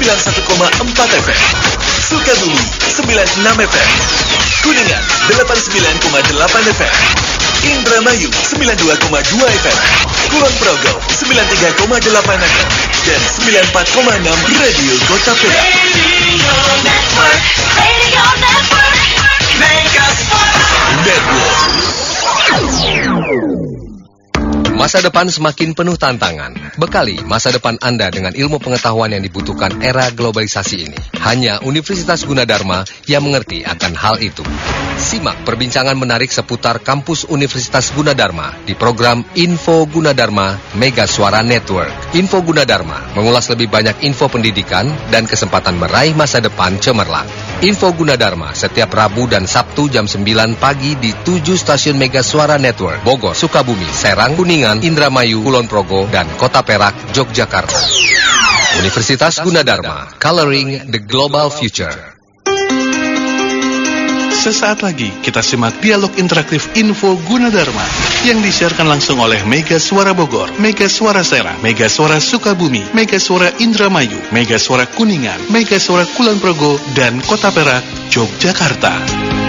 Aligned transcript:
91,4 0.00 1.20
FM. 1.20 1.40
Sukabumi 2.08 2.64
96 2.88 3.36
FM. 3.68 3.88
Kuningan 4.64 5.02
89,8 5.28 6.72
FM. 6.72 6.94
Indramayu 7.68 8.28
92,2 8.32 9.44
FM. 9.60 9.78
Kulon 10.32 10.52
Progo 10.56 10.92
93,8 11.04 12.40
FM. 12.48 12.68
Dan 13.04 13.20
94,6 13.28 14.56
Radio 14.56 14.94
Kota 15.08 15.32
Perak. 15.36 15.68
Radio 15.68 16.56
Network. 16.80 17.40
Radio 17.76 18.24
Network. 18.40 18.96
Mega. 19.60 20.06
Network. 21.04 21.60
Masa 24.80 25.04
depan 25.04 25.28
semakin 25.28 25.76
penuh 25.76 26.00
tantangan. 26.00 26.56
Bekali 26.80 27.20
masa 27.28 27.52
depan 27.52 27.76
Anda 27.84 28.08
dengan 28.08 28.32
ilmu 28.32 28.56
pengetahuan 28.64 29.12
yang 29.12 29.20
dibutuhkan 29.20 29.76
era 29.84 30.08
globalisasi 30.08 30.76
ini. 30.88 30.96
Hanya 31.20 31.60
Universitas 31.68 32.24
Gunadarma 32.24 32.88
yang 33.04 33.28
mengerti 33.28 33.60
akan 33.60 33.92
hal 33.92 34.16
itu. 34.24 34.40
Simak 34.96 35.44
perbincangan 35.44 35.96
menarik 35.96 36.32
seputar 36.32 36.80
kampus 36.80 37.28
Universitas 37.28 37.92
Gunadarma 37.92 38.56
di 38.64 38.72
program 38.72 39.20
Info 39.36 39.84
Gunadarma 39.84 40.56
Mega 40.80 41.04
Suara 41.04 41.44
Network. 41.44 42.16
Info 42.16 42.40
Gunadarma 42.40 43.12
mengulas 43.12 43.52
lebih 43.52 43.68
banyak 43.68 44.00
info 44.04 44.32
pendidikan 44.32 44.88
dan 45.12 45.28
kesempatan 45.28 45.76
meraih 45.76 46.16
masa 46.16 46.40
depan 46.40 46.80
cemerlang. 46.80 47.28
Info 47.64 47.92
Gunadarma 47.92 48.56
setiap 48.56 48.92
Rabu 48.92 49.28
dan 49.28 49.44
Sabtu 49.44 49.92
jam 49.92 50.08
9 50.08 50.56
pagi 50.56 50.96
di 50.96 51.12
7 51.12 51.52
stasiun 51.56 51.96
Mega 51.96 52.24
Suara 52.24 52.56
Network. 52.60 53.04
Bogor, 53.04 53.36
Sukabumi, 53.36 53.88
Serang, 53.88 54.36
Kuningan, 54.36 54.69
Indramayu, 54.78 55.42
Kulon 55.42 55.66
Progo, 55.66 56.06
dan 56.06 56.30
Kota 56.38 56.62
Perak, 56.62 57.10
Yogyakarta. 57.10 57.82
Universitas 58.78 59.42
Gunadarma, 59.42 60.14
Coloring 60.22 60.86
the 60.94 61.02
Global 61.02 61.50
Future. 61.50 62.20
Sesaat 64.40 64.80
lagi 64.80 65.12
kita 65.20 65.44
simak 65.44 65.84
dialog 65.84 66.16
interaktif 66.16 66.72
Info 66.72 67.12
Gunadarma 67.28 67.84
yang 68.24 68.40
disiarkan 68.40 68.88
langsung 68.88 69.20
oleh 69.20 69.44
Mega 69.44 69.76
Suara 69.76 70.16
Bogor, 70.16 70.48
Mega 70.56 70.88
Suara 70.88 71.20
Serang, 71.20 71.60
Mega 71.60 71.92
Suara 71.92 72.16
Sukabumi, 72.16 72.96
Mega 72.96 73.20
Suara 73.20 73.52
Indramayu, 73.60 74.16
Mega 74.32 74.56
Suara 74.56 74.88
Kuningan, 74.88 75.52
Mega 75.52 75.76
Suara 75.76 76.08
Kulon 76.16 76.40
Progo, 76.40 76.80
dan 76.96 77.20
Kota 77.20 77.52
Perak, 77.52 77.84
Yogyakarta. 78.08 79.39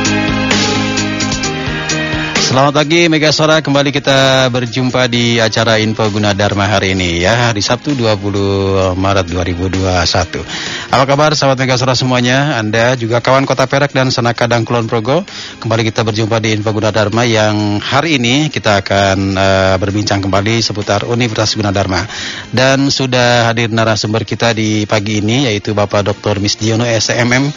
Selamat 2.51 2.83
pagi 2.83 3.07
Mega 3.07 3.31
Sora, 3.31 3.63
kembali 3.63 3.95
kita 3.95 4.51
berjumpa 4.51 5.07
di 5.07 5.39
acara 5.39 5.79
Info 5.79 6.03
Gunadarma 6.11 6.67
hari 6.67 6.91
ini 6.91 7.23
ya, 7.23 7.47
hari 7.47 7.63
Sabtu 7.63 7.95
20 7.95 8.91
Maret 8.91 9.31
2021. 9.31 10.91
Apa 10.91 11.03
kabar 11.07 11.31
sahabat 11.31 11.55
Mega 11.63 11.79
Sora 11.79 11.95
semuanya? 11.95 12.59
Anda 12.59 12.99
juga 12.99 13.23
kawan 13.23 13.47
Kota 13.47 13.71
Perak 13.71 13.95
dan 13.95 14.11
Sanak 14.11 14.35
Kadang 14.35 14.67
Kulon 14.67 14.91
Progo. 14.91 15.23
Kembali 15.63 15.95
kita 15.95 16.03
berjumpa 16.03 16.43
di 16.43 16.51
Info 16.59 16.75
Gunadarma 16.75 17.23
yang 17.23 17.79
hari 17.79 18.19
ini 18.19 18.51
kita 18.51 18.83
akan 18.83 19.17
eh, 19.31 19.75
berbincang 19.79 20.19
kembali 20.19 20.59
seputar 20.59 21.07
Universitas 21.07 21.55
Gunadarma. 21.55 22.03
Dan 22.51 22.91
sudah 22.91 23.47
hadir 23.47 23.71
narasumber 23.71 24.27
kita 24.27 24.51
di 24.51 24.83
pagi 24.91 25.23
ini 25.23 25.47
yaitu 25.47 25.71
Bapak 25.71 26.03
Dr. 26.03 26.43
Misdiono 26.43 26.83
SMM 26.83 27.47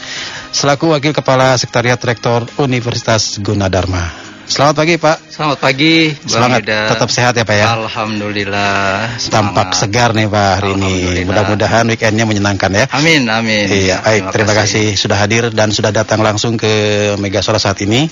selaku 0.55 0.95
Wakil 0.95 1.11
Kepala 1.11 1.59
Sekretariat 1.59 1.99
Rektor 1.99 2.47
Universitas 2.63 3.43
Gunadarma. 3.43 4.34
Selamat 4.45 4.77
pagi 4.77 4.95
Pak. 5.01 5.17
Selamat 5.33 5.59
pagi, 5.59 5.95
Bang 6.13 6.29
Semangat 6.29 6.61
Yuda. 6.69 6.81
tetap 6.93 7.09
sehat 7.09 7.33
ya 7.33 7.45
Pak 7.49 7.57
ya. 7.57 7.67
Alhamdulillah. 7.81 9.17
Tampak 9.33 9.73
semangat. 9.73 9.81
segar 9.81 10.11
nih 10.13 10.27
Pak 10.29 10.51
hari 10.61 10.71
ini. 10.77 10.95
Mudah-mudahan 11.25 11.85
weekendnya 11.89 12.29
menyenangkan 12.29 12.71
ya. 12.77 12.85
Amin, 12.93 13.25
amin. 13.25 13.65
Iya, 13.73 14.05
baik. 14.05 14.37
Terima 14.37 14.53
kasih 14.53 15.01
sudah 15.01 15.17
hadir 15.17 15.49
dan 15.49 15.73
sudah 15.73 15.97
datang 15.97 16.21
langsung 16.21 16.61
ke 16.61 16.69
Mega 17.17 17.41
Sora 17.41 17.57
saat 17.57 17.81
ini. 17.81 18.05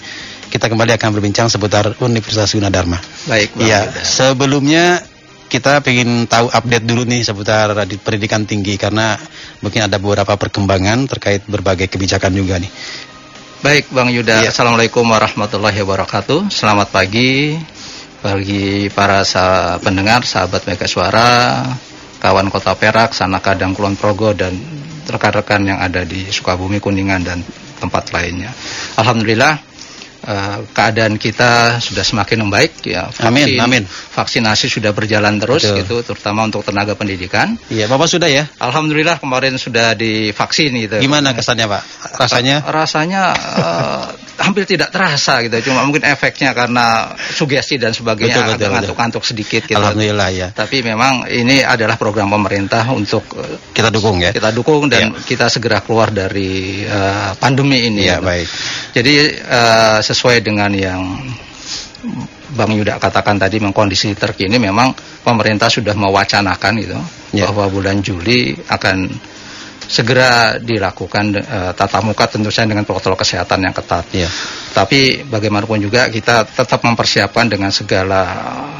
Kita 0.48 0.72
kembali 0.72 0.97
akan 0.97 1.09
berbincang 1.12 1.53
seputar 1.53 2.00
Universitas 2.00 2.56
Gunadarma. 2.56 2.97
Baik, 3.28 3.53
Bang 3.53 3.69
Iya, 3.69 3.81
sebelumnya 4.00 5.04
kita 5.53 5.84
ingin 5.84 6.25
tahu 6.25 6.49
update 6.49 6.88
dulu 6.88 7.04
nih 7.04 7.28
seputar 7.28 7.76
di 7.84 8.00
pendidikan 8.00 8.49
tinggi 8.49 8.81
karena 8.81 9.20
mungkin 9.60 9.84
ada 9.84 10.00
beberapa 10.00 10.32
perkembangan 10.41 11.04
terkait 11.12 11.44
berbagai 11.44 11.93
kebijakan 11.93 12.32
juga 12.32 12.56
nih. 12.56 12.72
Baik, 13.62 13.95
Bang 13.95 14.11
Yuda. 14.11 14.43
Iya. 14.43 14.50
Assalamualaikum 14.50 15.06
warahmatullahi 15.06 15.78
wabarakatuh. 15.87 16.50
Selamat 16.50 16.91
pagi 16.91 17.55
bagi 18.19 18.91
para 18.91 19.23
sah- 19.23 19.78
pendengar, 19.78 20.27
sahabat 20.27 20.67
Mega 20.67 20.91
Suara, 20.91 21.62
kawan 22.19 22.50
Kota 22.50 22.75
Perak, 22.75 23.15
Sanak 23.15 23.47
Kadang 23.47 23.71
Kulon 23.78 23.95
Progo 23.95 24.34
dan 24.34 24.50
rekan-rekan 25.06 25.62
yang 25.62 25.78
ada 25.78 26.03
di 26.03 26.27
Sukabumi, 26.27 26.83
Kuningan 26.83 27.23
dan 27.23 27.39
tempat 27.78 28.11
lainnya. 28.11 28.50
Alhamdulillah 28.99 29.72
eh, 30.22 30.59
keadaan 30.72 31.19
kita 31.19 31.78
sudah 31.78 32.03
semakin 32.03 32.47
membaik 32.47 32.78
ya. 32.83 33.06
Amin, 33.22 33.59
amin. 33.59 33.83
Vaksinasi 33.87 34.66
sudah 34.66 34.91
berjalan 34.94 35.38
terus 35.38 35.62
Betul. 35.66 35.78
gitu, 35.83 35.97
terutama 36.15 36.47
untuk 36.47 36.62
tenaga 36.62 36.94
pendidikan. 36.94 37.55
Iya, 37.69 37.87
Bapak 37.87 38.09
sudah 38.09 38.28
ya? 38.31 38.47
Alhamdulillah 38.59 39.19
kemarin 39.19 39.59
sudah 39.59 39.93
divaksin 39.94 40.72
gitu. 40.78 40.99
Gimana 40.99 41.34
kesannya 41.34 41.66
Pak? 41.66 41.82
Rasanya? 42.19 42.56
rasanya 42.65 43.22
eh, 43.34 44.05
hampir 44.43 44.65
tidak 44.66 44.91
terasa 44.91 45.38
gitu 45.44 45.71
cuma 45.71 45.84
mungkin 45.87 46.03
efeknya 46.03 46.50
karena 46.56 47.12
sugesti 47.15 47.77
dan 47.78 47.93
sebagainya 47.94 48.43
Betul, 48.43 48.47
betul, 48.49 48.59
agak 48.59 48.69
ngantuk-ngantuk 48.75 49.22
sedikit 49.22 49.62
gitu 49.69 49.77
Alhamdulillah 49.78 50.28
ya. 50.32 50.49
tapi 50.50 50.82
memang 50.82 51.28
ini 51.31 51.62
adalah 51.62 51.94
program 52.00 52.32
pemerintah 52.32 52.91
untuk 52.91 53.22
eh, 53.38 53.61
Kita 53.71 53.93
dukung 53.93 54.19
ya. 54.19 54.32
kita 54.34 54.50
dukung 54.50 54.88
dan 54.91 55.15
Iya. 55.15 55.22
kita 55.27 55.47
segera 55.53 55.78
keluar 55.84 56.11
dari 56.11 56.82
eh, 56.82 57.31
pandemi 57.38 57.87
ini 57.87 58.03
Iya, 58.09 58.19
gitu. 58.19 58.27
baik. 58.27 58.49
Jadi 58.92 59.14
eh, 59.41 59.98
sesuai 60.04 60.44
dengan 60.44 60.70
yang 60.72 61.00
Bang 62.53 62.75
Yuda 62.75 63.00
katakan 63.00 63.41
tadi 63.41 63.56
memang 63.62 63.72
kondisi 63.72 64.12
terkini 64.12 64.60
memang 64.60 64.92
pemerintah 65.25 65.72
sudah 65.72 65.97
mewacanakan 65.97 66.72
gitu 66.82 66.98
Ya. 67.32 67.48
bahwa 67.48 67.72
bulan 67.72 68.04
Juli 68.04 68.52
akan 68.69 69.08
segera 69.92 70.56
dilakukan 70.56 71.25
eh, 71.36 71.72
tatap 71.76 72.00
muka 72.08 72.25
tentu 72.25 72.48
saja 72.48 72.64
dengan 72.72 72.88
protokol 72.88 73.20
kesehatan 73.20 73.60
yang 73.60 73.76
ketat. 73.76 74.08
Iya. 74.16 74.28
Tapi 74.72 75.28
bagaimanapun 75.28 75.76
juga 75.84 76.08
kita 76.08 76.48
tetap 76.48 76.80
mempersiapkan 76.80 77.44
dengan 77.53 77.69
segala 77.69 78.22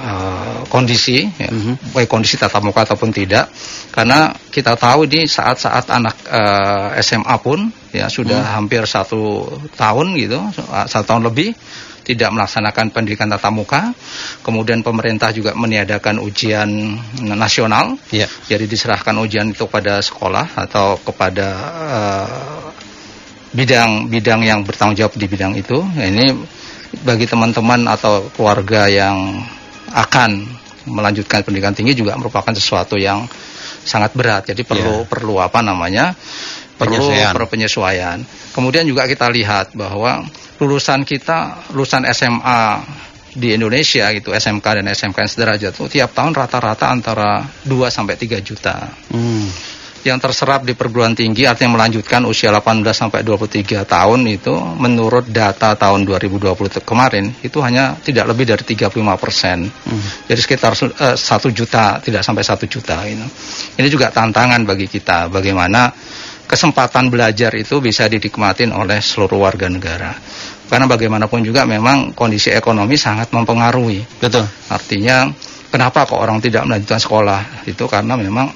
eh, 0.03 0.61
kondisi, 0.73 1.29
ya, 1.37 1.53
Mhm. 1.53 1.93
baik 1.93 2.09
kondisi 2.09 2.41
tatap 2.41 2.65
muka 2.65 2.89
ataupun 2.89 3.13
tidak, 3.13 3.53
karena 3.93 4.33
kita 4.49 4.73
tahu 4.75 5.05
di 5.05 5.29
saat-saat 5.29 5.85
anak 5.93 6.17
eh, 6.33 7.05
SMA 7.05 7.37
pun 7.45 7.69
ya 7.93 8.09
sudah 8.09 8.41
Mhm. 8.41 8.53
hampir 8.57 8.83
satu 8.89 9.53
tahun 9.77 10.17
gitu, 10.17 10.41
satu 10.89 11.05
tahun 11.05 11.29
lebih 11.29 11.53
tidak 12.03 12.35
melaksanakan 12.35 12.91
pendidikan 12.91 13.31
tatap 13.31 13.55
muka, 13.55 13.95
kemudian 14.43 14.83
pemerintah 14.83 15.31
juga 15.31 15.55
meniadakan 15.55 16.19
ujian 16.19 16.69
nasional, 17.23 17.95
Iya. 18.11 18.27
jadi 18.51 18.67
diserahkan 18.67 19.15
ujian 19.23 19.55
itu 19.55 19.65
pada 19.71 20.03
sekolah 20.03 20.59
atau 20.59 20.99
kepada 21.01 21.49
bidang-bidang 23.53 24.41
yang 24.43 24.65
bertanggung 24.65 24.97
jawab 24.97 25.15
di 25.15 25.27
bidang 25.29 25.53
itu. 25.55 25.77
Nah, 25.79 26.07
ini 26.09 26.33
bagi 27.05 27.25
teman-teman 27.29 27.85
atau 27.89 28.29
keluarga 28.33 28.89
yang 28.89 29.45
akan 29.93 30.61
melanjutkan 30.89 31.47
pendidikan 31.47 31.77
tinggi 31.77 31.95
juga 31.95 32.19
merupakan 32.19 32.51
sesuatu 32.51 32.99
yang 32.99 33.29
sangat 33.83 34.15
berat. 34.17 34.51
Jadi 34.51 34.63
perlu 34.65 35.05
Iya. 35.05 35.09
perlu 35.09 35.35
apa 35.39 35.61
namanya? 35.61 36.15
Perlu 36.73 36.99
Penyesuaian. 36.99 37.33
perlu 37.33 37.47
penyesuaian. 37.47 38.19
Kemudian 38.51 38.85
juga 38.85 39.07
kita 39.07 39.29
lihat 39.29 39.71
bahwa 39.73 40.25
lulusan 40.59 41.05
kita, 41.05 41.69
lulusan 41.71 42.03
SMA 42.11 42.63
di 43.33 43.55
Indonesia 43.55 44.11
gitu, 44.11 44.31
SMK 44.31 44.83
dan 44.83 44.87
SMK 44.89 45.17
yang 45.17 45.31
sederajat 45.31 45.73
itu 45.73 45.85
tiap 45.89 46.13
tahun 46.13 46.33
rata-rata 46.33 46.91
antara 46.91 47.41
2 47.65 47.89
sampai 47.89 48.17
3 48.17 48.41
juta 48.41 48.93
Hmm. 49.09 49.49
yang 50.03 50.19
terserap 50.19 50.67
di 50.67 50.75
perguruan 50.75 51.15
tinggi 51.15 51.47
artinya 51.47 51.79
melanjutkan 51.79 52.27
usia 52.27 52.51
18 52.51 52.83
sampai 52.91 53.23
23 53.23 53.87
tahun 53.87 54.27
itu 54.27 54.51
menurut 54.77 55.31
data 55.31 55.79
tahun 55.79 56.03
2020 56.03 56.43
te- 56.69 56.83
kemarin 56.83 57.31
itu 57.41 57.63
hanya 57.63 57.95
tidak 58.03 58.27
lebih 58.27 58.51
dari 58.51 58.67
35 58.67 59.15
persen. 59.17 59.71
Jadi 60.27 60.41
sekitar 60.43 60.75
satu 61.15 61.49
juta 61.55 62.03
tidak 62.03 62.27
sampai 62.27 62.43
satu 62.43 62.67
juta 62.67 62.99
ini. 63.07 63.23
Ini 63.79 63.87
juga 63.87 64.11
tantangan 64.11 64.67
bagi 64.67 64.91
kita 64.91 65.31
bagaimana 65.31 65.95
kesempatan 66.47 67.09
belajar 67.09 67.53
itu 67.57 67.81
bisa 67.81 68.07
dinikmatin 68.07 68.71
oleh 68.75 68.99
seluruh 69.01 69.41
warga 69.43 69.69
negara. 69.71 70.13
Karena 70.69 70.89
bagaimanapun 70.89 71.45
juga 71.45 71.69
memang 71.69 72.17
kondisi 72.17 72.49
ekonomi 72.49 72.97
sangat 72.97 73.29
mempengaruhi. 73.37 74.01
Betul. 74.21 74.49
Artinya 74.73 75.29
kenapa 75.69 76.09
kok 76.09 76.17
orang 76.17 76.41
tidak 76.41 76.65
melanjutkan 76.65 77.01
sekolah 77.01 77.69
itu 77.69 77.85
karena 77.85 78.17
memang 78.17 78.49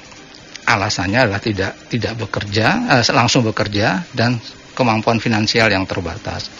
alasannya 0.67 1.29
adalah 1.29 1.39
tidak 1.39 1.87
tidak 1.87 2.13
bekerja 2.19 2.97
eh, 2.99 3.03
langsung 3.15 3.45
bekerja 3.45 4.03
dan 4.11 4.35
kemampuan 4.75 5.17
finansial 5.17 5.71
yang 5.71 5.87
terbatas. 5.87 6.51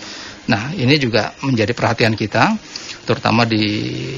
Nah 0.48 0.72
ini 0.74 0.96
juga 0.98 1.36
menjadi 1.44 1.76
perhatian 1.76 2.16
kita 2.16 2.56
terutama 3.04 3.48
di 3.48 3.64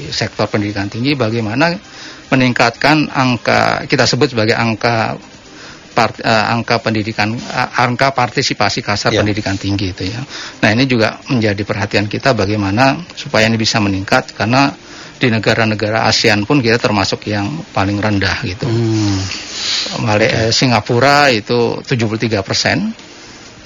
sektor 0.10 0.50
pendidikan 0.50 0.90
tinggi 0.90 1.14
bagaimana 1.14 1.74
meningkatkan 2.30 3.10
angka 3.10 3.86
kita 3.90 4.06
sebut 4.06 4.34
sebagai 4.34 4.58
angka 4.58 5.18
part- 5.94 6.22
eh, 6.22 6.46
angka 6.54 6.80
pendidikan 6.80 7.34
eh, 7.36 7.70
angka 7.82 8.14
partisipasi 8.14 8.80
kasar 8.82 9.12
Ya. 9.14 9.22
pendidikan 9.22 9.56
tinggi 9.58 9.92
itu 9.92 10.10
ya. 10.10 10.22
Nah, 10.64 10.70
ini 10.74 10.86
juga 10.86 11.20
menjadi 11.28 11.62
perhatian 11.66 12.06
kita 12.08 12.32
bagaimana 12.34 13.02
supaya 13.14 13.46
ini 13.50 13.58
bisa 13.60 13.78
meningkat 13.82 14.34
karena 14.38 14.72
di 15.20 15.28
negara-negara 15.28 16.08
ASEAN 16.08 16.48
pun 16.48 16.64
kita 16.64 16.80
termasuk 16.80 17.28
yang 17.28 17.68
paling 17.76 18.00
rendah 18.00 18.40
gitu. 18.48 18.64
Hmm. 18.66 19.20
Male- 20.08 20.32
eh, 20.32 20.52
Singapura 20.56 21.28
itu 21.28 21.84
73 21.84 22.40
persen, 22.40 22.96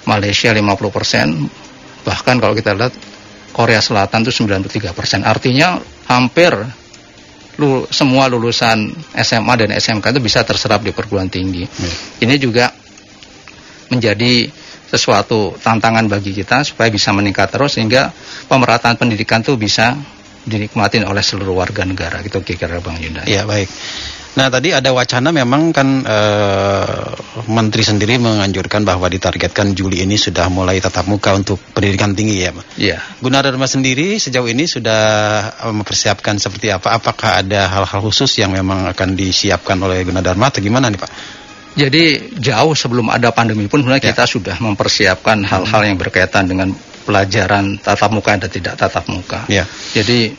Malaysia 0.10 0.50
50 0.50 0.90
persen, 0.90 1.46
bahkan 2.02 2.42
kalau 2.42 2.58
kita 2.58 2.74
lihat 2.74 2.94
Korea 3.54 3.80
Selatan 3.86 4.26
itu 4.26 4.34
93 4.34 4.92
persen. 4.98 5.22
Artinya 5.22 5.78
hampir 6.10 6.58
semua 7.94 8.26
lulusan 8.30 8.90
SMA 9.14 9.54
dan 9.60 9.70
SMK 9.78 10.18
itu 10.18 10.22
bisa 10.22 10.42
terserap 10.42 10.82
di 10.82 10.90
perguruan 10.90 11.30
tinggi. 11.30 11.66
Ini 12.22 12.36
juga 12.42 12.74
menjadi 13.94 14.50
sesuatu 14.94 15.58
tantangan 15.58 16.06
bagi 16.06 16.38
kita 16.38 16.62
supaya 16.62 16.90
bisa 16.94 17.10
meningkat 17.10 17.50
terus 17.50 17.78
sehingga 17.78 18.14
pemerataan 18.46 18.94
pendidikan 18.98 19.42
itu 19.42 19.58
bisa 19.58 19.98
dinikmatin 20.46 21.08
oleh 21.08 21.24
seluruh 21.24 21.56
warga 21.56 21.88
negara 21.88 22.22
gitu 22.22 22.44
kira-kira 22.46 22.84
Bang 22.84 23.00
Yunda. 23.02 23.26
Ya 23.26 23.48
baik. 23.48 23.70
Nah 24.34 24.50
tadi 24.50 24.74
ada 24.74 24.90
wacana 24.90 25.30
memang 25.30 25.70
kan 25.70 26.02
eh, 26.02 27.06
Menteri 27.46 27.86
sendiri 27.86 28.18
menganjurkan 28.18 28.82
bahwa 28.82 29.06
ditargetkan 29.06 29.78
Juli 29.78 30.02
ini 30.02 30.18
sudah 30.18 30.50
mulai 30.50 30.82
tatap 30.82 31.06
muka 31.06 31.38
untuk 31.38 31.62
pendidikan 31.78 32.18
tinggi 32.18 32.42
ya. 32.42 32.50
Pak? 32.50 32.66
Iya. 32.82 32.98
Gunadarma 33.22 33.70
sendiri 33.70 34.18
sejauh 34.18 34.50
ini 34.50 34.66
sudah 34.66 35.02
eh, 35.62 35.74
mempersiapkan 35.74 36.42
seperti 36.42 36.74
apa? 36.74 36.98
Apakah 36.98 37.46
ada 37.46 37.70
hal-hal 37.70 38.02
khusus 38.02 38.34
yang 38.42 38.58
memang 38.58 38.90
akan 38.90 39.14
disiapkan 39.14 39.78
oleh 39.78 40.02
Gunadarma 40.02 40.50
atau 40.50 40.66
gimana 40.66 40.90
nih 40.90 40.98
Pak? 40.98 41.12
Jadi 41.74 42.38
jauh 42.38 42.74
sebelum 42.78 43.10
ada 43.10 43.34
pandemi 43.34 43.66
pun 43.66 43.82
sebenarnya 43.82 44.10
Ya. 44.10 44.10
kita 44.14 44.26
sudah 44.30 44.58
mempersiapkan 44.62 45.42
hal-hal 45.46 45.82
yang 45.90 45.98
berkaitan 45.98 46.46
dengan 46.46 46.70
pelajaran 47.06 47.82
tatap 47.82 48.10
muka 48.14 48.38
dan 48.38 48.50
tidak 48.50 48.78
tatap 48.78 49.06
muka. 49.10 49.46
Ya. 49.50 49.66
Jadi 49.94 50.34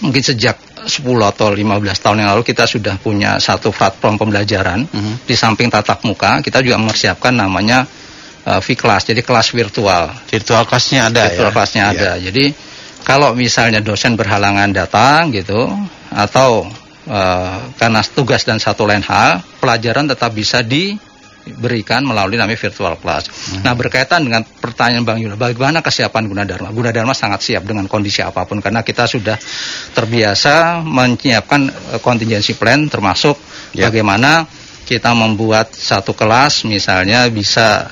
mungkin 0.00 0.24
sejak 0.24 0.56
10 0.86 1.04
atau 1.24 1.48
15 1.50 1.80
tahun 2.00 2.16
yang 2.22 2.30
lalu 2.36 2.42
kita 2.44 2.64
sudah 2.64 2.94
punya 3.00 3.36
satu 3.40 3.72
platform 3.72 4.20
pembelajaran 4.20 4.84
Mhm. 4.86 5.24
di 5.26 5.34
samping 5.34 5.68
tatap 5.72 6.04
muka 6.04 6.38
kita 6.40 6.60
juga 6.60 6.76
mempersiapkan 6.78 7.32
namanya 7.32 7.88
uh, 8.44 8.60
V-class 8.60 9.08
jadi 9.08 9.24
kelas 9.24 9.50
virtual. 9.52 10.12
Virtual 10.28 10.62
kelasnya 10.68 11.08
ada 11.08 11.28
virtual 11.32 11.48
ya? 11.48 11.54
kelasnya 11.56 11.82
Iya. 11.84 11.92
ada. 11.96 12.10
Jadi 12.20 12.44
kalau 13.04 13.32
misalnya 13.36 13.80
dosen 13.84 14.16
berhalangan 14.16 14.72
datang 14.72 15.28
gitu 15.32 15.68
atau 16.08 16.64
eh, 17.04 17.58
karena 17.76 18.00
tugas 18.00 18.48
dan 18.48 18.56
satu 18.56 18.88
lain 18.88 19.04
hal, 19.04 19.44
pelajaran 19.60 20.08
tetap 20.08 20.32
bisa 20.32 20.64
diberikan 21.44 22.00
melalui 22.02 22.40
namanya 22.40 22.56
virtual 22.56 22.96
class. 22.96 23.28
Hmm. 23.28 23.62
Nah 23.62 23.76
berkaitan 23.76 24.24
dengan 24.24 24.42
pertanyaan 24.44 25.04
Bang 25.04 25.20
Yuna, 25.20 25.36
bagaimana 25.36 25.84
kesiapan 25.84 26.24
Gunadarma? 26.26 26.72
Gunadarma 26.72 27.12
sangat 27.12 27.44
siap 27.44 27.68
dengan 27.68 27.84
kondisi 27.84 28.24
apa 28.24 28.48
pun 28.48 28.64
karena 28.64 28.80
kita 28.80 29.04
sudah 29.04 29.36
terbiasa 29.92 30.80
menyiapkan 30.80 31.60
eh, 31.96 32.00
contingency 32.00 32.56
plan 32.56 32.88
termasuk 32.88 33.36
Ya. 33.74 33.90
bagaimana 33.90 34.46
kita 34.86 35.10
membuat 35.18 35.74
satu 35.74 36.14
kelas 36.14 36.62
misalnya 36.62 37.26
bisa 37.26 37.90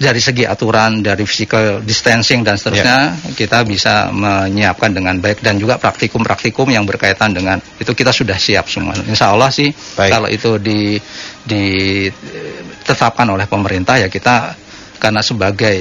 dari 0.00 0.16
segi 0.16 0.48
aturan 0.48 1.04
dari 1.04 1.28
physical 1.28 1.84
distancing 1.84 2.40
dan 2.40 2.56
seterusnya 2.56 3.20
kita 3.36 3.68
bisa 3.68 4.08
menyiapkan 4.08 4.96
dengan 4.96 5.20
baik 5.20 5.44
dan 5.44 5.60
juga 5.60 5.76
praktikum-praktikum 5.76 6.72
yang 6.72 6.88
berkaitan 6.88 7.36
dengan 7.36 7.60
itu 7.76 7.92
kita 7.92 8.08
sudah 8.08 8.40
siap 8.40 8.64
semua. 8.64 8.96
Insya 9.04 9.28
Allah 9.28 9.52
sih 9.52 9.68
Baik. 9.68 10.08
kalau 10.08 10.28
itu 10.32 10.56
di 10.56 10.96
ditetapkan 11.44 13.28
oleh 13.28 13.44
pemerintah 13.44 14.00
ya 14.00 14.08
kita 14.08 14.56
karena 14.96 15.20
sebagai 15.20 15.76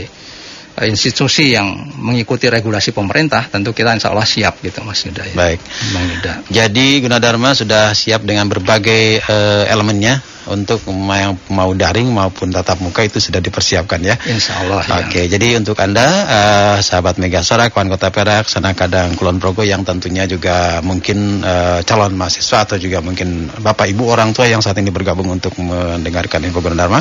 eh, 0.76 0.88
institusi 0.92 1.56
yang 1.56 1.72
mengikuti 2.04 2.52
regulasi 2.52 2.92
pemerintah 2.92 3.48
tentu 3.48 3.72
kita 3.72 3.96
insya 3.96 4.12
Allah 4.12 4.28
siap 4.28 4.60
gitu 4.60 4.84
Mas 4.84 5.00
Yuda 5.00 5.32
ya. 5.32 5.36
Baik. 5.40 5.64
Bang 5.96 6.06
Yuda. 6.12 6.34
Jadi 6.52 7.00
Gunadarma 7.08 7.56
sudah 7.56 7.96
siap 7.96 8.28
dengan 8.28 8.52
berbagai 8.52 9.24
eh, 9.24 9.64
elemennya 9.72 10.20
untuk 10.50 10.84
mau 10.90 11.16
yang 11.16 11.34
mau 11.54 11.72
daring 11.72 12.10
maupun 12.10 12.50
tatap 12.50 12.82
muka 12.82 13.06
itu 13.06 13.22
sudah 13.22 13.40
dipersiapkan 13.40 14.02
ya. 14.02 14.16
Insya 14.26 14.66
Allah 14.66 14.82
ya. 14.84 15.06
Oke, 15.06 15.30
jadi 15.30 15.62
untuk 15.62 15.78
Anda 15.78 16.08
eh, 16.26 16.78
sahabat 16.82 17.22
Megasora, 17.22 17.70
kawan 17.70 17.88
Kota 17.88 18.10
Perak, 18.10 18.50
Sana 18.50 18.74
Kadang, 18.74 19.14
Kulon 19.16 19.38
Progo 19.38 19.62
yang 19.62 19.86
tentunya 19.86 20.26
juga 20.26 20.82
mungkin 20.82 21.46
eh, 21.46 21.80
calon 21.86 22.18
mahasiswa 22.18 22.66
atau 22.66 22.78
juga 22.82 23.00
mungkin 23.00 23.48
Bapak 23.62 23.88
Ibu 23.90 24.10
orang 24.10 24.34
tua 24.34 24.50
yang 24.50 24.60
saat 24.60 24.78
ini 24.82 24.90
bergabung 24.90 25.30
untuk 25.30 25.56
mendengarkan 25.62 26.44
info 26.44 26.60
Gunadarma, 26.60 27.00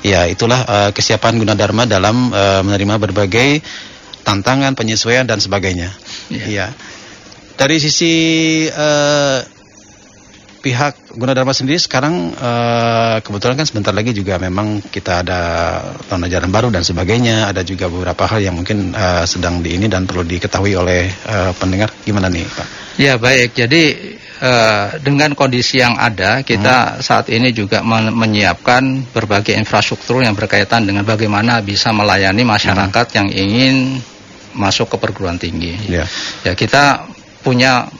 ya 0.00 0.30
itulah 0.30 0.62
eh, 0.64 0.90
kesiapan 0.94 1.36
Gunadarma 1.42 1.84
dalam 1.84 2.30
eh, 2.30 2.62
menerima 2.62 2.96
berbagai 2.96 3.60
tantangan, 4.24 4.72
penyesuaian 4.72 5.28
dan 5.28 5.38
sebagainya. 5.38 5.92
Iya. 6.32 6.46
Iya. 6.48 6.66
Dari 7.54 7.76
sisi 7.78 8.14
eh, 8.66 9.38
pihak 10.64 11.12
Gunadarma 11.12 11.52
sendiri 11.52 11.76
sekarang 11.76 12.32
eh, 12.32 13.16
kebetulan 13.20 13.60
kan 13.60 13.68
sebentar 13.68 13.92
lagi 13.92 14.16
juga 14.16 14.40
memang 14.40 14.80
kita 14.80 15.20
ada 15.20 15.40
tahun 16.08 16.24
ajaran 16.24 16.48
baru 16.48 16.68
dan 16.72 16.80
sebagainya, 16.80 17.52
ada 17.52 17.60
juga 17.60 17.92
beberapa 17.92 18.24
hal 18.24 18.40
yang 18.40 18.56
mungkin 18.56 18.96
eh, 18.96 19.28
sedang 19.28 19.60
di 19.60 19.76
ini 19.76 19.92
dan 19.92 20.08
perlu 20.08 20.24
diketahui 20.24 20.72
oleh 20.72 21.04
eh, 21.12 21.52
pendengar. 21.60 21.92
Gimana 22.08 22.32
nih, 22.32 22.48
Pak? 22.48 22.66
Ya 22.96 23.20
baik, 23.20 23.52
jadi 23.52 23.82
eh, 24.40 24.86
dengan 25.04 25.36
kondisi 25.36 25.84
yang 25.84 26.00
ada 26.00 26.40
kita 26.40 27.04
saat 27.04 27.28
ini 27.28 27.52
juga 27.52 27.84
men- 27.84 28.16
menyiapkan 28.16 29.12
berbagai 29.12 29.52
infrastruktur 29.52 30.24
yang 30.24 30.32
berkaitan 30.32 30.88
dengan 30.88 31.04
bagaimana 31.04 31.60
bisa 31.60 31.92
melayani 31.92 32.40
masyarakat 32.40 33.06
yang 33.12 33.28
ingin 33.28 34.00
masuk 34.56 34.94
ke 34.94 34.96
perguruan 34.96 35.36
tinggi. 35.36 35.76
Ya. 35.90 36.08
Ya 36.46 36.54
kita 36.56 37.04
punya 37.44 37.90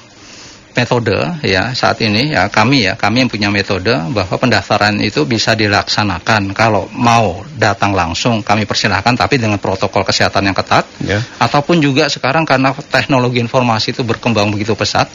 metode 0.74 1.14
ya 1.46 1.70
saat 1.72 2.02
ini 2.02 2.34
ya 2.34 2.50
kami 2.50 2.84
ya 2.90 2.98
kami 2.98 3.22
yang 3.24 3.30
punya 3.30 3.48
metode 3.48 3.94
bahwa 4.10 4.34
pendaftaran 4.34 4.98
itu 4.98 5.22
bisa 5.22 5.54
dilaksanakan 5.54 6.50
kalau 6.50 6.90
mau 6.90 7.46
datang 7.54 7.94
langsung 7.94 8.42
kami 8.42 8.66
persilahkan 8.66 9.14
tapi 9.14 9.38
dengan 9.38 9.62
protokol 9.62 10.02
kesehatan 10.02 10.50
yang 10.50 10.56
ketat 10.58 10.86
Ya. 11.04 11.20
ataupun 11.38 11.78
juga 11.78 12.06
sekarang 12.10 12.42
karena 12.42 12.74
teknologi 12.90 13.38
informasi 13.38 13.94
itu 13.94 14.02
berkembang 14.02 14.50
begitu 14.50 14.74
pesat 14.74 15.06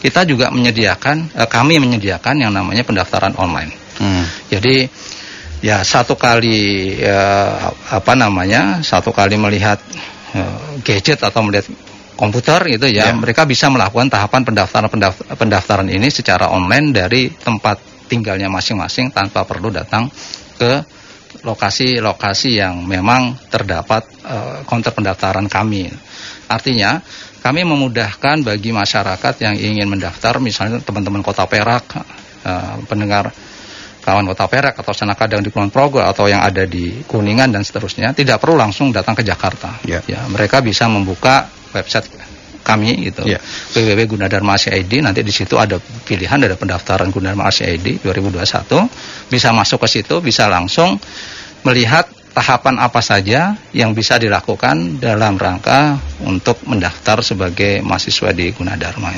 kita 0.00 0.22
juga 0.28 0.52
menyediakan 0.52 1.32
eh, 1.32 1.48
kami 1.48 1.80
menyediakan 1.80 2.36
yang 2.46 2.52
namanya 2.52 2.84
pendaftaran 2.84 3.32
online 3.40 3.72
Hmm. 3.96 4.28
jadi 4.52 4.92
ya 5.64 5.80
satu 5.80 6.20
kali 6.20 6.92
eh, 7.00 7.52
apa 7.88 8.12
namanya 8.12 8.84
satu 8.84 9.08
kali 9.08 9.40
melihat 9.40 9.80
eh, 10.36 10.56
gadget 10.84 11.24
atau 11.24 11.40
melihat 11.40 11.64
komputer 12.16 12.64
gitu 12.72 12.88
ya, 12.88 13.12
Ya. 13.12 13.14
mereka 13.14 13.44
bisa 13.44 13.68
melakukan 13.68 14.08
tahapan 14.08 14.42
pendaftaran 14.42 14.88
pendaf- 14.88 15.24
pendaftaran 15.36 15.86
ini 15.92 16.08
secara 16.08 16.48
online 16.50 16.90
dari 16.90 17.28
tempat 17.30 18.08
tinggalnya 18.08 18.48
masing-masing 18.48 19.12
tanpa 19.12 19.44
perlu 19.44 19.68
datang 19.68 20.08
ke 20.56 20.80
lokasi-lokasi 21.44 22.58
yang 22.58 22.82
memang 22.88 23.36
terdapat 23.52 24.02
eh, 24.24 24.58
counter 24.64 24.90
pendaftaran 24.90 25.46
kami. 25.46 25.92
Artinya 26.48 26.98
kami 27.44 27.62
memudahkan 27.62 28.42
bagi 28.42 28.74
masyarakat 28.74 29.34
yang 29.44 29.54
ingin 29.54 29.86
mendaftar, 29.86 30.42
misalnya 30.42 30.82
teman-teman 30.82 31.22
Kota 31.22 31.44
Perak, 31.46 31.84
eh, 32.42 32.74
pendengar 32.88 33.30
kawan 34.02 34.26
Kota 34.30 34.46
Perak 34.46 34.74
atau 34.78 34.94
Sanakadang 34.94 35.42
di 35.42 35.50
Kulon 35.50 35.70
Progo 35.70 35.98
atau 35.98 36.30
yang 36.30 36.42
ada 36.42 36.62
di 36.62 37.02
Kuningan 37.06 37.50
dan 37.50 37.66
seterusnya, 37.66 38.14
tidak 38.14 38.38
perlu 38.38 38.54
langsung 38.54 38.94
datang 38.94 39.18
ke 39.18 39.22
Jakarta. 39.26 39.82
Ya. 39.82 40.00
mereka 40.30 40.62
bisa 40.62 40.86
membuka 40.86 41.50
website 41.74 42.06
kami 42.66 43.06
gitu, 43.06 43.22
Ya. 43.22 43.38
www 43.78 44.10
Gunadarma 44.10 44.58
ID. 44.58 44.98
Nanti 44.98 45.22
di 45.22 45.30
situ 45.30 45.54
ada 45.54 45.78
pilihan 45.78 46.42
ada 46.42 46.58
pendaftaran 46.58 47.14
Gunadarma 47.14 47.46
ID 47.46 48.02
2021. 48.02 48.90
Bisa 49.30 49.54
masuk 49.54 49.86
ke 49.86 50.02
situ, 50.02 50.18
bisa 50.18 50.50
langsung 50.50 50.98
melihat 51.62 52.10
tahapan 52.34 52.76
apa 52.82 53.00
saja 53.00 53.56
yang 53.72 53.94
bisa 53.96 54.18
dilakukan 54.20 55.00
dalam 55.00 55.40
rangka 55.40 55.96
untuk 56.26 56.60
mendaftar 56.68 57.22
sebagai 57.22 57.80
mahasiswa 57.80 58.34
di 58.34 58.50
Gunadarma. 58.52 59.14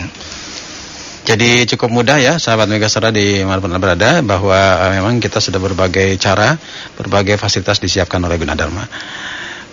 Jadi 1.29 1.69
cukup 1.69 1.93
mudah 1.93 2.17
ya 2.17 2.35
sahabat 2.41 2.73
Megasora 2.73 3.13
di 3.13 3.45
mana 3.45 3.61
pun 3.61 3.69
Anda 3.69 3.83
berada 3.85 4.11
bahwa 4.25 4.57
eh, 4.57 4.97
memang 4.97 5.21
kita 5.21 5.45
sudah 5.45 5.61
berbagai 5.61 6.17
cara, 6.17 6.57
berbagai 6.97 7.37
fasilitas 7.37 7.77
disiapkan 7.85 8.17
oleh 8.25 8.41
Gunadarma. 8.41 8.89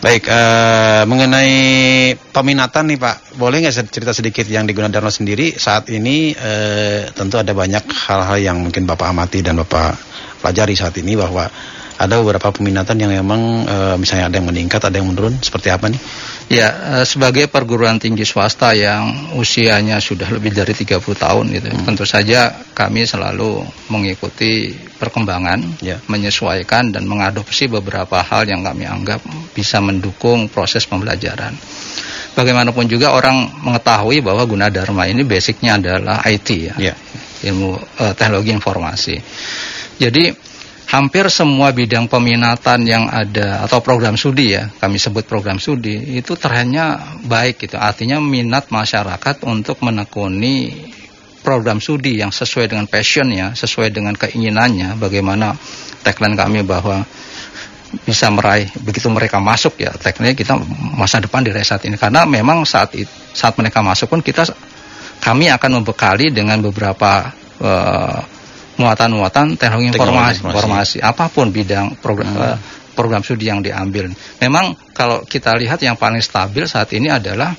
Baik, 0.05 0.29
eh, 0.29 1.01
mengenai 1.09 1.57
peminatan 2.29 2.93
nih 2.93 3.01
Pak, 3.01 3.41
boleh 3.41 3.65
nggak 3.65 3.89
cerita 3.89 4.13
sedikit 4.13 4.45
yang 4.45 4.69
di 4.69 4.77
Gunadarma 4.77 5.09
sendiri? 5.09 5.57
Saat 5.57 5.89
ini 5.89 6.29
eh, 6.29 7.09
tentu 7.09 7.41
ada 7.41 7.49
banyak 7.57 7.89
hal-hal 8.05 8.37
yang 8.37 8.61
mungkin 8.61 8.85
Bapak 8.85 9.09
amati 9.09 9.41
dan 9.41 9.57
Bapak 9.57 9.97
pelajari 10.45 10.77
saat 10.77 10.93
ini 11.01 11.17
bahwa 11.17 11.49
ada 11.97 12.21
beberapa 12.21 12.53
peminatan 12.53 13.01
yang 13.01 13.17
memang 13.17 13.65
eh, 13.65 13.95
misalnya 13.97 14.29
ada 14.29 14.37
yang 14.37 14.45
meningkat, 14.45 14.77
ada 14.77 14.93
yang 14.93 15.09
menurun, 15.09 15.41
seperti 15.41 15.73
apa 15.73 15.89
nih? 15.89 15.97
Ya, 16.45 17.01
eh, 17.01 17.05
sebagai 17.09 17.49
perguruan 17.49 17.97
tinggi 17.97 18.21
swasta 18.21 18.69
yang 18.77 19.33
usianya 19.33 19.97
sudah 19.97 20.29
lebih 20.29 20.53
dari 20.53 20.77
30 20.77 21.17
tahun 21.17 21.49
gitu. 21.49 21.73
Tentu 21.81 22.05
saja 22.05 22.53
kami 22.77 23.01
selalu 23.09 23.65
mengikuti 23.89 24.69
perkembangan, 25.01 25.81
Ya. 25.81 25.97
menyesuaikan 26.05 26.93
dan 26.93 27.09
mengadopsi 27.09 27.65
beberapa 27.65 28.21
hal 28.21 28.45
yang 28.45 28.61
kami 28.61 28.85
anggap 28.85 29.25
bisa 29.57 29.81
mendukung 29.81 30.45
proses 30.45 30.85
pembelajaran. 30.85 31.57
Bagaimanapun 32.37 32.85
juga 32.85 33.17
orang 33.17 33.49
mengetahui 33.65 34.21
bahwa 34.21 34.45
Gunadarma 34.45 35.09
ini 35.09 35.25
basicnya 35.25 35.81
adalah 35.81 36.21
IT 36.29 36.49
ya, 36.61 36.75
Ya. 36.77 36.93
ilmu 37.41 37.73
eh, 38.05 38.13
teknologi 38.13 38.53
informasi. 38.53 39.15
Jadi 39.97 40.29
hampir 40.89 41.27
semua 41.33 41.73
bidang 41.73 42.05
peminatan 42.05 42.85
yang 42.85 43.09
ada 43.09 43.65
atau 43.65 43.81
program 43.81 44.15
studi 44.15 44.53
ya, 44.53 44.69
kami 44.77 45.01
sebut 45.01 45.25
program 45.25 45.57
studi 45.57 46.17
itu 46.17 46.37
trennya 46.37 47.17
baik 47.25 47.65
gitu. 47.65 47.77
Artinya 47.77 48.21
minat 48.21 48.69
masyarakat 48.69 49.45
untuk 49.45 49.81
menekuni 49.81 50.89
program 51.45 51.77
studi 51.77 52.21
yang 52.21 52.33
sesuai 52.33 52.69
dengan 52.69 52.85
passionnya, 52.89 53.53
sesuai 53.53 53.93
dengan 53.93 54.17
keinginannya. 54.17 54.97
Bagaimana 54.97 55.53
tagline 56.01 56.37
kami 56.37 56.61
bahwa 56.65 57.05
bisa 58.03 58.27
meraih 58.27 58.67
begitu 58.83 59.07
mereka 59.07 59.39
masuk 59.39 59.79
ya 59.79 59.95
tekniknya 59.95 60.35
kita 60.35 60.53
masa 60.99 61.23
depan 61.23 61.47
di 61.47 61.55
saat 61.63 61.79
ini 61.87 61.95
karena 61.95 62.27
memang 62.27 62.67
saat 62.67 62.91
saat 63.31 63.55
mereka 63.55 63.79
masuk 63.79 64.11
pun 64.11 64.19
kita 64.19 64.43
kami 65.23 65.47
akan 65.47 65.79
membekali 65.79 66.27
dengan 66.35 66.59
beberapa 66.59 67.31
eh, 67.63 68.19
muatan-muatan 68.75 69.55
teknologi 69.55 69.95
Teknologi 69.95 70.39
informasi, 70.39 70.39
informasi. 70.43 70.97
apa 70.99 71.25
pun 71.31 71.47
bidang 71.51 71.95
program 72.03 72.31
eh, 72.35 72.57
program 72.95 73.19
studi 73.23 73.51
yang 73.51 73.59
diambil. 73.59 74.07
Memang 74.39 74.71
kalau 74.95 75.23
kita 75.27 75.51
lihat 75.59 75.83
yang 75.83 75.99
paling 75.99 76.23
stabil 76.23 76.63
saat 76.63 76.91
ini 76.95 77.11
adalah 77.11 77.51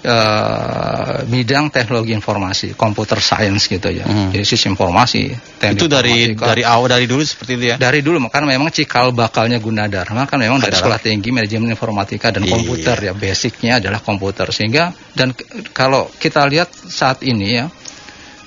eh, 0.00 1.16
bidang 1.28 1.68
teknologi 1.68 2.12
informasi, 2.16 2.72
computer 2.76 3.20
science 3.20 3.68
gitu 3.68 3.88
ya. 3.88 4.04
Hmm. 4.04 4.32
Jadi 4.32 4.44
sistem 4.44 4.76
informasi. 4.76 5.22
Itu 5.60 5.88
dari 5.88 6.32
informatika. 6.32 6.44
dari 6.52 6.62
awal 6.64 6.88
dari 6.88 7.04
dulu 7.04 7.20
seperti 7.20 7.52
itu 7.60 7.64
ya. 7.72 7.76
Dari 7.76 8.00
dulu 8.00 8.16
karena 8.28 8.48
memang 8.56 8.68
cikal 8.72 9.12
bakalnya 9.12 9.60
Gunadarma 9.60 10.24
kan 10.24 10.40
memang 10.40 10.60
dari 10.60 10.72
sekolah 10.72 11.00
tinggi 11.00 11.28
manajemen 11.32 11.72
informatika 11.72 12.32
dan 12.32 12.44
Iya. 12.44 12.52
komputer 12.56 12.96
ya 13.00 13.12
basicnya 13.12 13.72
adalah 13.80 14.00
komputer 14.00 14.48
sehingga 14.52 14.92
dan 15.12 15.36
kalau 15.76 16.08
kita 16.16 16.44
lihat 16.48 16.72
saat 16.72 17.20
ini 17.24 17.60
ya 17.60 17.68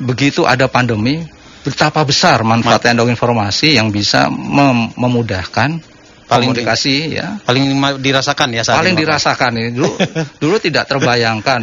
begitu 0.01 0.41
ada 0.43 0.65
pandemi 0.65 1.21
betapa 1.63 2.03
besar 2.03 2.43
manfaat 2.43 2.83
teknologi 2.83 3.15
informasi 3.15 3.79
yang 3.79 3.89
bisa 3.89 4.27
mem- 4.29 4.91
memudahkan 4.99 5.93
Paling 6.23 6.49
komunikasi 6.55 7.19
ya. 7.19 7.37
Paling 7.43 7.63
dirasakan 7.99 8.47
ya 8.55 8.63
saat 8.63 8.79
paling 8.81 8.95
ini, 8.95 9.01
dirasakan 9.05 9.51
ini. 9.59 9.69
Dulu 9.75 9.89
dulu 10.43 10.55
tidak 10.59 10.87
terbayangkan. 10.89 11.61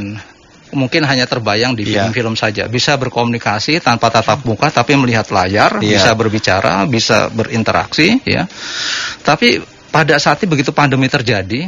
Mungkin 0.71 1.02
hanya 1.02 1.26
terbayang 1.26 1.75
di 1.75 1.83
Iya. 1.83 2.07
film-film 2.07 2.38
saja. 2.38 2.71
Bisa 2.71 2.95
berkomunikasi 2.95 3.83
tanpa 3.83 4.07
tatap 4.07 4.47
muka 4.47 4.71
tapi 4.71 4.95
melihat 4.95 5.26
layar 5.35 5.83
Iya. 5.83 5.99
bisa 5.99 6.11
berbicara 6.14 6.87
bisa 6.87 7.26
berinteraksi 7.33 8.23
ya. 8.23 8.47
Tapi 9.26 9.59
pada 9.90 10.14
saat 10.23 10.38
itu 10.38 10.47
begitu 10.47 10.71
pandemi 10.71 11.11
terjadi 11.11 11.66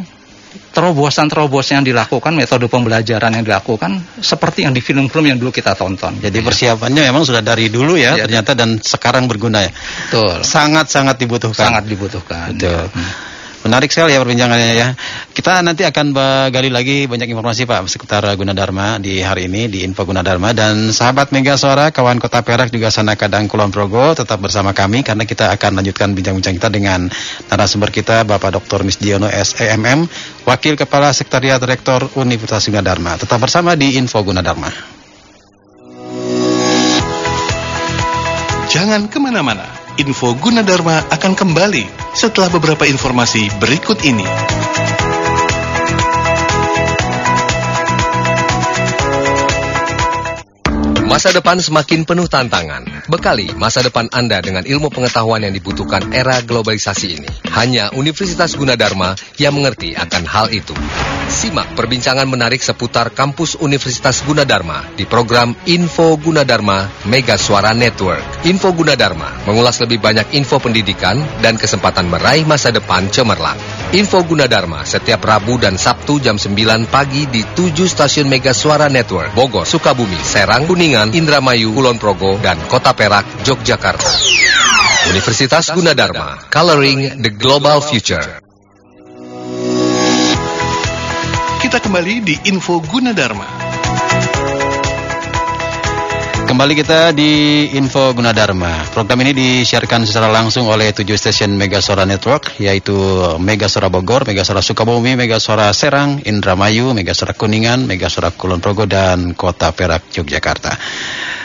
terobosan-terobosan 0.73 1.81
yang 1.81 1.87
dilakukan 1.87 2.33
metode 2.33 2.69
pembelajaran 2.69 3.33
yang 3.33 3.45
dilakukan 3.45 4.21
seperti 4.21 4.65
yang 4.65 4.73
di 4.73 4.81
film-film 4.81 5.25
yang 5.27 5.39
dulu 5.39 5.51
kita 5.51 5.73
tonton 5.73 6.21
Jadi 6.21 6.39
Ya. 6.39 6.45
persiapannya 6.45 7.03
memang 7.09 7.23
sudah 7.23 7.41
dari 7.41 7.69
dulu 7.69 7.97
ya 7.97 8.15
Iya. 8.15 8.25
ternyata 8.29 8.53
dan 8.53 8.77
sekarang 8.79 9.25
berguna 9.27 9.65
ya. 9.65 9.71
betul 10.09 10.41
Sangat-sangat 10.43 11.17
dibutuhkan. 11.17 11.67
sangat 11.73 11.85
dibutuhkan 11.89 12.53
Betul. 12.53 12.89
Ya. 12.93 13.32
Menarik 13.63 13.95
sekali 13.95 14.11
ya 14.11 14.19
perbincangannya 14.19 14.71
ya. 14.75 14.89
Kita 15.31 15.63
nanti 15.63 15.87
akan 15.87 16.11
gali 16.51 16.67
lagi 16.67 17.07
banyak 17.07 17.31
informasi 17.31 17.63
Pak 17.63 17.87
seputar 17.87 18.27
Gunadarma 18.35 18.99
di 18.99 19.23
hari 19.23 19.47
ini 19.47 19.71
di 19.71 19.87
Info 19.87 20.03
Gunadarma 20.03 20.51
dan 20.51 20.91
sahabat 20.91 21.31
Mega 21.31 21.55
Suara, 21.55 21.95
kawan 21.95 22.19
Kota 22.19 22.43
Perak 22.43 22.75
juga 22.75 22.91
sana 22.91 23.15
kadang 23.15 23.47
Kulon 23.47 23.71
Progo 23.71 24.19
tetap 24.19 24.43
bersama 24.43 24.75
kami 24.75 25.07
karena 25.07 25.23
kita 25.23 25.55
akan 25.55 25.79
lanjutkan 25.79 26.11
bincang-bincang 26.11 26.59
kita 26.59 26.69
dengan 26.75 27.07
narasumber 27.47 27.95
kita 27.95 28.27
Bapak 28.27 28.59
Dr. 28.59 28.83
Misdiono 28.83 29.31
SEMM, 29.31 30.11
Wakil 30.43 30.75
Kepala 30.75 31.15
Sekretariat 31.15 31.63
Rektor 31.63 32.11
Universitas 32.19 32.67
Gunadarma. 32.67 33.15
Tetap 33.15 33.39
bersama 33.39 33.79
di 33.79 33.95
Info 33.95 34.19
Gunadarma. 34.27 34.75
Jangan 38.73 39.07
ke 39.07 39.21
mana-mana. 39.23 39.82
Info 40.01 40.33
Gunadarma 40.39 41.05
akan 41.13 41.33
kembali 41.37 41.85
setelah 42.17 42.49
beberapa 42.49 42.89
informasi 42.89 43.53
berikut 43.61 44.01
ini. 44.07 44.25
Masa 51.13 51.29
depan 51.29 51.61
semakin 51.61 52.09
penuh 52.09 52.25
tantangan. 52.25 52.89
Bekali 53.05 53.53
masa 53.61 53.85
depan 53.85 54.09
Anda 54.17 54.41
dengan 54.41 54.65
ilmu 54.65 54.89
pengetahuan 54.89 55.45
yang 55.45 55.53
dibutuhkan 55.53 56.09
era 56.09 56.41
globalisasi 56.41 57.07
ini. 57.21 57.29
Hanya 57.53 57.93
Universitas 57.93 58.57
Gunadarma 58.57 59.13
yang 59.37 59.53
mengerti 59.53 59.93
akan 59.93 60.25
hal 60.25 60.49
itu. 60.49 60.73
Simak 61.29 61.77
perbincangan 61.77 62.25
menarik 62.29 62.65
seputar 62.65 63.13
kampus 63.13 63.61
Universitas 63.61 64.25
Gunadarma 64.25 64.85
di 64.97 65.09
program 65.09 65.53
Info 65.69 66.17
Gunadarma 66.17 67.09
Mega 67.09 67.37
Suara 67.41 67.73
Network. 67.73 68.49
Info 68.49 68.73
Gunadarma 68.73 69.49
mengulas 69.49 69.81
lebih 69.81 70.01
banyak 70.01 70.33
info 70.37 70.61
pendidikan 70.61 71.21
dan 71.45 71.57
kesempatan 71.57 72.09
meraih 72.09 72.45
masa 72.45 72.73
depan 72.73 73.09
cemerlang. 73.09 73.57
Info 73.97 74.21
Gunadarma 74.25 74.85
setiap 74.85 75.25
Rabu 75.25 75.57
dan 75.57 75.81
Sabtu 75.81 76.21
jam 76.21 76.37
9 76.37 76.89
pagi 76.89 77.29
di 77.29 77.45
7 77.45 77.85
stasiun 77.85 78.29
Mega 78.29 78.53
Suara 78.53 78.93
Network. 78.93 79.33
Bogor, 79.33 79.65
Sukabumi, 79.65 80.21
Serang, 80.21 80.69
Kuningan, 80.69 81.02
Indramayu, 81.11 81.75
Kulon 81.75 81.99
Progo, 81.99 82.39
dan 82.39 82.55
Kota 82.71 82.95
Perak, 82.95 83.27
Yogyakarta. 83.43 84.13
Universitas 85.11 85.75
Gunadarma, 85.75 86.47
Coloring 86.47 87.19
the 87.19 87.35
Global 87.35 87.83
Future. 87.83 88.39
Kita 91.59 91.83
kembali 91.83 92.23
di 92.23 92.35
Info 92.47 92.79
Gunadarma. 92.79 93.62
Kembali 96.63 96.79
kita 96.79 97.11
di 97.11 97.75
Info 97.75 98.15
Gunadarma. 98.15 98.87
Program 98.95 99.19
ini 99.27 99.35
disiarkan 99.35 100.07
secara 100.07 100.31
langsung 100.31 100.71
oleh 100.71 100.95
tujuh 100.95 101.19
stasiun 101.19 101.59
Mega 101.59 101.83
Suara 101.83 102.07
Network, 102.07 102.55
yaitu 102.63 102.95
Mega 103.43 103.67
Suara 103.67 103.91
Bogor, 103.91 104.23
Mega 104.23 104.47
Suara 104.47 104.63
Sukabumi, 104.63 105.19
Mega 105.19 105.43
Suara 105.43 105.75
Serang, 105.75 106.23
Indramayu, 106.23 106.95
Mega 106.95 107.19
Suara 107.19 107.35
Kuningan, 107.35 107.83
Mega 107.83 108.07
Suara 108.07 108.31
Kulon 108.31 108.63
Progo, 108.63 108.87
dan 108.87 109.35
Kota 109.35 109.75
Perak, 109.75 110.07
Yogyakarta. 110.15 110.79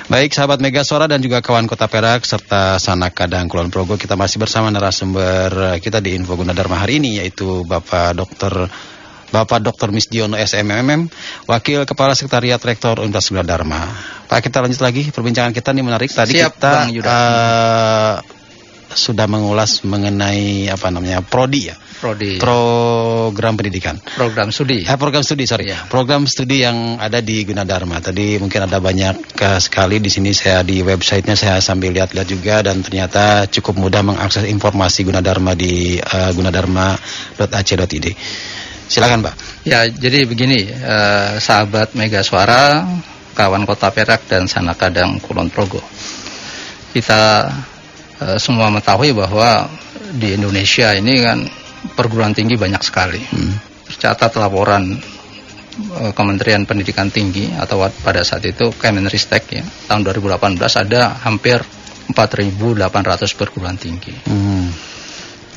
Baik 0.06 0.38
sahabat 0.38 0.62
Mega 0.62 0.86
Suara 0.86 1.10
dan 1.10 1.18
juga 1.18 1.42
kawan 1.42 1.66
Kota 1.66 1.90
Perak 1.90 2.22
serta 2.22 2.78
Sanak 2.78 3.18
Kadang 3.18 3.50
Kulon 3.50 3.74
Progo, 3.74 3.98
kita 3.98 4.14
masih 4.14 4.38
bersama 4.38 4.70
narasumber 4.70 5.82
kita 5.82 5.98
di 5.98 6.14
Info 6.14 6.38
Gunadarma 6.38 6.78
hari 6.78 7.02
ini, 7.02 7.26
yaitu 7.26 7.66
Bapak 7.66 8.14
Dr. 8.14 8.70
Bapak 9.28 9.60
Dr. 9.60 9.92
Misdiono 9.92 10.40
SMMM, 10.40 11.12
Wakil 11.46 11.84
Kepala 11.84 12.16
Sekretariat 12.16 12.60
Rektor 12.60 13.04
Universitas 13.04 13.28
Gunadarma. 13.36 13.82
Pak, 14.28 14.40
kita 14.40 14.64
lanjut 14.64 14.80
lagi 14.80 15.12
perbincangan 15.12 15.52
kita 15.52 15.76
ini 15.76 15.84
menarik. 15.84 16.08
Tadi 16.08 16.32
Siap, 16.36 16.56
kita 16.56 16.72
Bang 16.72 16.92
Yuda. 16.96 17.08
eh, 17.08 18.16
sudah 18.88 19.28
mengulas 19.28 19.84
mengenai 19.84 20.72
apa 20.72 20.88
namanya 20.88 21.20
prodi 21.20 21.68
ya, 21.68 21.76
prodi 22.00 22.40
program 22.40 23.60
pendidikan. 23.60 24.00
program 24.16 24.48
studi 24.50 24.88
Eh, 24.88 24.96
program 24.96 25.22
studi, 25.28 25.44
sorry. 25.44 25.68
Iya. 25.68 25.92
Program 25.92 26.24
studi 26.24 26.64
yang 26.64 26.96
ada 26.96 27.20
di 27.20 27.44
Gunadarma. 27.44 28.00
Tadi 28.00 28.40
mungkin 28.40 28.64
ada 28.64 28.80
banyak 28.80 29.16
eh, 29.38 29.60
sekali 29.60 30.00
di 30.00 30.08
sini 30.08 30.32
saya 30.32 30.64
di 30.64 30.80
websitenya 30.80 31.36
saya 31.36 31.60
sambil 31.60 31.92
lihat-lihat 31.92 32.28
juga 32.32 32.64
dan 32.64 32.80
ternyata 32.80 33.44
cukup 33.52 33.76
mudah 33.76 34.02
mengakses 34.08 34.48
informasi 34.48 35.04
Gunadarma 35.04 35.52
di 35.52 36.00
eh, 36.00 36.32
gunadarma.ac.id. 36.32 38.08
Silakan, 38.88 39.20
Pak. 39.24 39.36
Ya, 39.68 39.84
jadi 39.88 40.24
begini, 40.24 40.72
eh, 40.72 41.32
sahabat 41.44 41.92
Mega 41.94 42.24
Suara, 42.24 42.88
kawan 43.36 43.68
Kota 43.68 43.92
Perak 43.92 44.26
dan 44.26 44.48
Sanak 44.48 44.80
Kadang 44.80 45.20
Kulon 45.22 45.52
Progo. 45.52 45.84
Kita 46.96 47.52
eh, 48.18 48.38
semua 48.42 48.72
mengetahui 48.74 49.14
bahwa 49.14 49.68
di 50.16 50.34
Indonesia 50.34 50.96
ini 50.96 51.22
kan 51.22 51.44
perguruan 51.94 52.34
tinggi 52.34 52.56
banyak 52.58 52.82
sekali. 52.82 53.22
Tercatat 53.92 54.34
laporan 54.40 54.96
eh, 54.96 56.12
Kementerian 56.16 56.64
Pendidikan 56.66 57.12
Tinggi 57.12 57.52
atau 57.54 57.86
pada 58.02 58.24
saat 58.24 58.42
itu 58.48 58.74
Kemenristek 58.74 59.44
ya, 59.52 59.64
tahun 59.92 60.02
2018 60.08 60.58
ada 60.88 61.22
hampir 61.28 61.60
4.800 62.08 63.36
perguruan 63.36 63.76
tinggi 63.76 64.16
Hmm. 64.32 64.72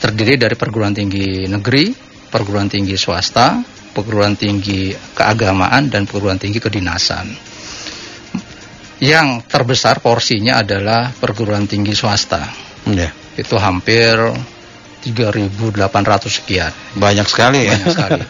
terdiri 0.03 0.35
dari 0.35 0.59
perguruan 0.59 0.91
tinggi 0.91 1.47
negeri, 1.47 2.10
perguruan 2.31 2.71
tinggi 2.71 2.95
swasta, 2.95 3.61
perguruan 3.91 4.39
tinggi 4.39 4.95
keagamaan, 5.13 5.91
dan 5.91 6.07
perguruan 6.07 6.39
tinggi 6.39 6.63
kedinasan. 6.63 7.27
Yang 9.01 9.29
terbesar 9.49 9.99
porsinya 9.99 10.63
adalah 10.63 11.11
perguruan 11.11 11.67
tinggi 11.67 11.93
swasta. 11.97 12.47
Ya. 12.87 13.11
Itu 13.35 13.57
hampir 13.57 14.15
3.800 15.01 16.29
sekian. 16.29 16.73
Banyak 17.01 17.25
sekali 17.25 17.65
ya. 17.65 17.77
Banyak 17.77 17.89
sekali. 17.89 18.21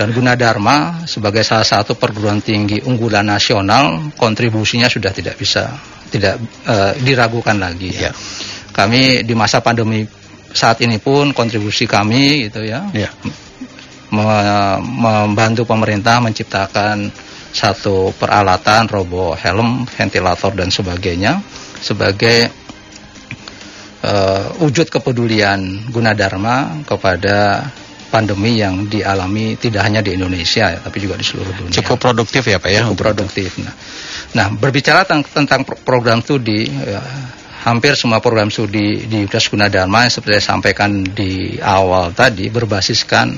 Dan 0.00 0.12
Gunadarma 0.16 1.04
sebagai 1.04 1.44
salah 1.44 1.64
satu 1.64 1.96
perguruan 1.96 2.40
tinggi 2.40 2.80
unggulan 2.84 3.28
nasional, 3.28 4.12
kontribusinya 4.16 4.88
sudah 4.88 5.12
tidak 5.12 5.36
bisa 5.36 5.76
tidak 6.08 6.40
eh, 6.64 6.92
diragukan 7.04 7.56
lagi. 7.60 7.92
Ya. 7.92 8.08
Ya. 8.08 8.12
Kami 8.72 9.24
di 9.24 9.34
masa 9.36 9.60
pandemi 9.64 10.04
saat 10.52 10.78
ini 10.82 10.98
pun 11.02 11.30
kontribusi 11.34 11.86
kami 11.86 12.48
gitu 12.50 12.62
ya, 12.66 12.86
Ya. 12.92 13.10
me- 14.12 14.80
membantu 14.82 15.66
pemerintah 15.66 16.22
menciptakan 16.22 17.10
satu 17.50 18.12
peralatan 18.14 18.84
robo 18.86 19.32
helm, 19.32 19.88
ventilator 19.88 20.52
dan 20.52 20.68
sebagainya 20.68 21.40
sebagai 21.80 22.52
eh, 24.06 24.46
wujud 24.60 24.86
kepedulian 24.92 25.88
Gunadarma 25.90 26.84
kepada 26.84 27.64
pandemi 28.06 28.62
yang 28.62 28.86
dialami 28.86 29.58
tidak 29.58 29.82
hanya 29.82 30.00
di 30.00 30.14
Indonesia 30.14 30.70
ya, 30.72 30.78
tapi 30.78 31.02
juga 31.02 31.18
di 31.18 31.26
seluruh 31.26 31.52
dunia. 31.52 31.74
Cukup 31.74 31.98
produktif 31.98 32.46
ya 32.46 32.62
Pak 32.62 32.70
ya. 32.70 32.80
Cukup 32.86 33.10
produktif. 33.10 33.58
Nah, 33.60 33.74
nah 34.32 34.46
berbicara 34.52 35.02
tentang, 35.02 35.26
tentang 35.26 35.60
pro- 35.66 35.80
program 35.82 36.22
studi, 36.22 36.70
ya, 36.70 37.02
hampir 37.64 37.96
semua 37.96 38.20
program 38.20 38.52
studi 38.52 39.06
di 39.08 39.14
Universitas 39.24 39.48
Gunadarma 39.48 40.04
yang 40.04 40.12
seperti 40.12 40.42
saya 40.42 40.44
sampaikan 40.58 41.00
di 41.00 41.56
awal 41.62 42.12
tadi 42.12 42.52
berbasiskan 42.52 43.32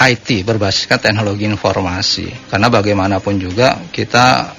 IT, 0.00 0.48
berbasiskan 0.48 0.96
teknologi 0.96 1.44
informasi. 1.44 2.48
Karena 2.48 2.72
bagaimanapun 2.72 3.36
juga 3.36 3.76
kita 3.92 4.56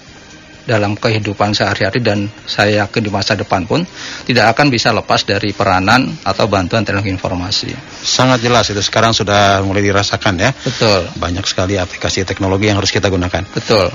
dalam 0.61 0.93
kehidupan 0.93 1.57
sehari-hari 1.57 1.99
dan 2.05 2.29
saya 2.45 2.85
yakin 2.85 3.01
di 3.01 3.11
masa 3.11 3.33
depan 3.33 3.65
pun 3.65 3.81
tidak 4.29 4.53
akan 4.53 4.69
bisa 4.69 4.93
lepas 4.93 5.25
dari 5.25 5.51
peranan 5.51 6.05
atau 6.21 6.45
bantuan 6.45 6.85
teknologi 6.85 7.09
informasi. 7.09 7.73
Sangat 8.05 8.45
jelas 8.45 8.69
itu 8.69 8.79
sekarang 8.79 9.11
sudah 9.11 9.65
mulai 9.65 9.81
dirasakan 9.81 10.37
ya. 10.37 10.53
Betul. 10.53 11.09
Banyak 11.17 11.45
sekali 11.49 11.81
aplikasi 11.81 12.21
teknologi 12.23 12.69
yang 12.69 12.77
harus 12.77 12.93
kita 12.93 13.09
gunakan. 13.09 13.41
Betul. 13.49 13.89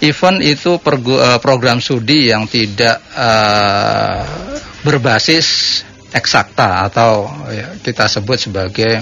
Event 0.00 0.40
itu 0.40 0.80
pergu- 0.80 1.20
eh, 1.20 1.38
program 1.38 1.76
studi 1.78 2.32
yang 2.32 2.48
tidak 2.48 2.96
eh, 3.12 4.20
berbasis 4.80 5.80
eksakta 6.10 6.88
atau 6.88 7.28
ya, 7.52 7.76
kita 7.78 8.08
sebut 8.08 8.40
sebagai 8.40 8.98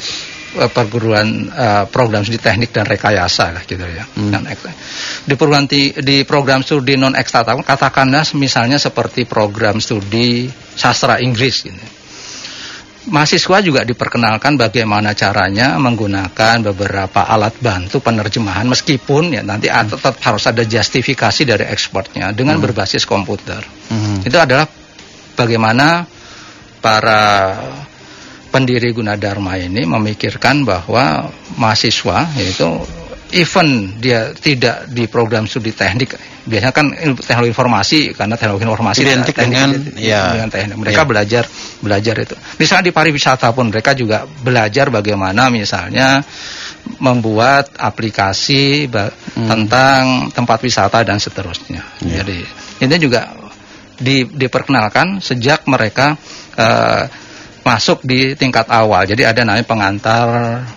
eh, 0.58 0.70
perguruan 0.74 1.26
eh, 1.48 1.84
program 1.88 2.26
studi 2.26 2.42
teknik 2.42 2.74
dan 2.74 2.82
rekayasa 2.82 3.54
lah 3.54 3.62
gitu 3.62 3.78
ya. 3.80 4.04
Ek- 4.44 4.74
di 5.22 5.34
perguruan 5.38 5.70
ti- 5.70 5.94
di 5.94 6.26
program 6.26 6.66
studi 6.66 6.98
non 6.98 7.14
eksakta 7.14 7.54
katakanlah 7.62 8.26
misalnya 8.34 8.76
seperti 8.76 9.22
program 9.22 9.78
studi 9.78 10.50
sastra 10.74 11.22
Inggris 11.22 11.62
gitu 11.62 11.97
mahasiswa 13.08 13.58
juga 13.64 13.82
diperkenalkan 13.82 14.60
bagaimana 14.60 15.16
caranya 15.16 15.80
menggunakan 15.80 16.60
beberapa 16.72 17.24
alat 17.24 17.56
bantu 17.58 18.04
penerjemahan 18.04 18.68
meskipun 18.68 19.34
ya 19.34 19.42
nanti 19.42 19.72
Hmm. 19.72 19.88
tetap 19.88 20.20
harus 20.20 20.44
ada 20.46 20.62
justifikasi 20.64 21.42
dari 21.48 21.64
ekspornya 21.68 22.32
dengan 22.36 22.60
berbasis 22.60 23.08
komputer. 23.08 23.60
Hmm. 23.88 24.20
Itu 24.22 24.36
adalah 24.36 24.68
bagaimana 25.34 26.04
para 26.78 27.22
pendiri 28.48 28.92
Gunadarma 28.96 29.60
ini 29.60 29.84
memikirkan 29.84 30.64
bahwa 30.64 31.28
mahasiswa 31.56 32.32
yaitu 32.36 32.66
even 33.32 33.98
dia 34.00 34.32
tidak 34.32 34.88
di 34.88 35.04
program 35.04 35.44
studi 35.44 35.72
teknik 35.72 36.16
biasanya 36.48 36.72
kan 36.72 36.86
teknologi 37.20 37.52
informasi 37.52 37.98
karena 38.16 38.34
teknologi 38.40 38.64
informasi 38.64 38.98
Identik 39.04 39.36
teknik- 39.36 39.52
dengan, 39.52 39.70
ya. 40.00 40.32
dengan 40.32 40.48
teknik 40.48 40.76
mereka 40.80 41.02
Ya. 41.04 41.08
belajar 41.08 41.44
belajar 41.78 42.14
itu 42.16 42.34
misalnya 42.56 42.84
di 42.88 42.92
pariwisata 42.96 43.52
pun 43.52 43.68
mereka 43.68 43.92
juga 43.92 44.24
belajar 44.24 44.88
bagaimana 44.88 45.52
misalnya 45.52 46.24
membuat 46.98 47.76
aplikasi 47.76 48.88
ba- 48.88 49.12
tentang 49.36 50.32
tempat 50.32 50.58
wisata 50.64 51.04
dan 51.04 51.20
seterusnya 51.20 51.84
Ya. 52.00 52.24
jadi 52.24 52.38
ini 52.80 52.96
juga 52.96 53.28
di- 53.98 54.24
diperkenalkan 54.24 55.20
sejak 55.20 55.68
mereka 55.68 56.16
eh, 56.56 57.02
masuk 57.68 58.00
di 58.00 58.32
tingkat 58.32 58.64
awal. 58.72 59.04
Jadi 59.04 59.28
ada 59.28 59.44
namanya 59.44 59.68
pengantar 59.68 60.26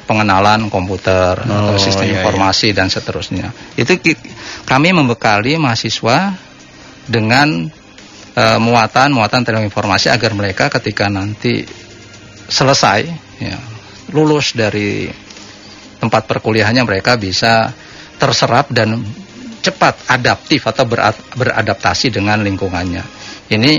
pengenalan 0.04 0.68
komputer 0.68 1.40
atau 1.40 1.76
Oh, 1.76 1.80
sistem 1.80 2.12
iya, 2.12 2.20
informasi 2.20 2.76
dan 2.76 2.92
seterusnya. 2.92 3.56
Itu 3.80 3.96
kami 4.68 4.92
membekali 4.92 5.56
mahasiswa 5.56 6.36
dengan 7.08 7.72
eh, 8.36 8.60
muatan-muatan 8.60 9.48
teknologi 9.48 9.72
informasi 9.72 10.12
agar 10.12 10.36
mereka 10.36 10.68
ketika 10.68 11.08
nanti 11.08 11.64
selesai 12.52 13.02
ya, 13.40 13.56
lulus 14.12 14.52
dari 14.52 15.08
tempat 16.04 16.28
perkuliahannya 16.28 16.84
mereka 16.84 17.16
bisa 17.16 17.72
terserap 18.20 18.68
dan 18.76 19.00
cepat 19.64 20.12
adaptif 20.12 20.68
atau 20.68 20.84
beradaptasi 21.40 22.12
dengan 22.12 22.44
lingkungannya. 22.44 23.04
Ini 23.48 23.72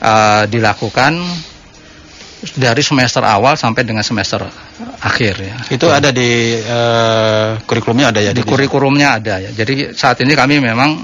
eh, 0.00 0.44
dilakukan 0.48 1.12
dari 2.54 2.82
semester 2.82 3.22
awal 3.26 3.58
sampai 3.58 3.82
dengan 3.82 4.06
semester 4.06 4.46
akhir 5.02 5.34
ya. 5.42 5.56
Itu 5.74 5.90
ada 5.90 6.14
di 6.14 6.54
eh, 6.54 7.50
kurikulumnya 7.66 8.14
ada 8.14 8.20
ya 8.22 8.32
di 8.34 8.42
kurikulumnya 8.46 9.18
ada 9.18 9.34
ya. 9.42 9.50
Jadi 9.50 9.94
saat 9.94 10.22
ini 10.22 10.38
kami 10.38 10.62
memang 10.62 11.02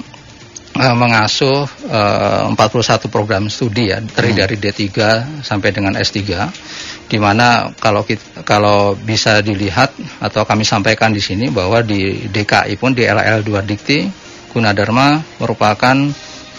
eh, 0.78 0.94
mengasuh 0.94 1.66
eh, 1.90 2.54
41 2.54 3.10
program 3.10 3.50
studi 3.50 3.90
ya, 3.90 3.98
terdiri 3.98 4.34
dari 4.46 4.56
D3 4.62 4.90
sampai 5.42 5.70
dengan 5.74 5.98
S3 5.98 6.22
di 7.04 7.18
mana 7.20 7.74
kalau 7.76 8.06
kita, 8.06 8.46
kalau 8.46 8.96
bisa 8.96 9.44
dilihat 9.44 9.92
atau 10.24 10.46
kami 10.48 10.64
sampaikan 10.64 11.12
di 11.12 11.20
sini 11.20 11.52
bahwa 11.52 11.84
di 11.84 12.30
DKI 12.30 12.74
pun 12.80 12.96
di 12.96 13.04
LL 13.04 13.44
2 13.44 13.70
Dikti 13.70 13.98
Gunadarma 14.54 15.18
merupakan 15.42 15.96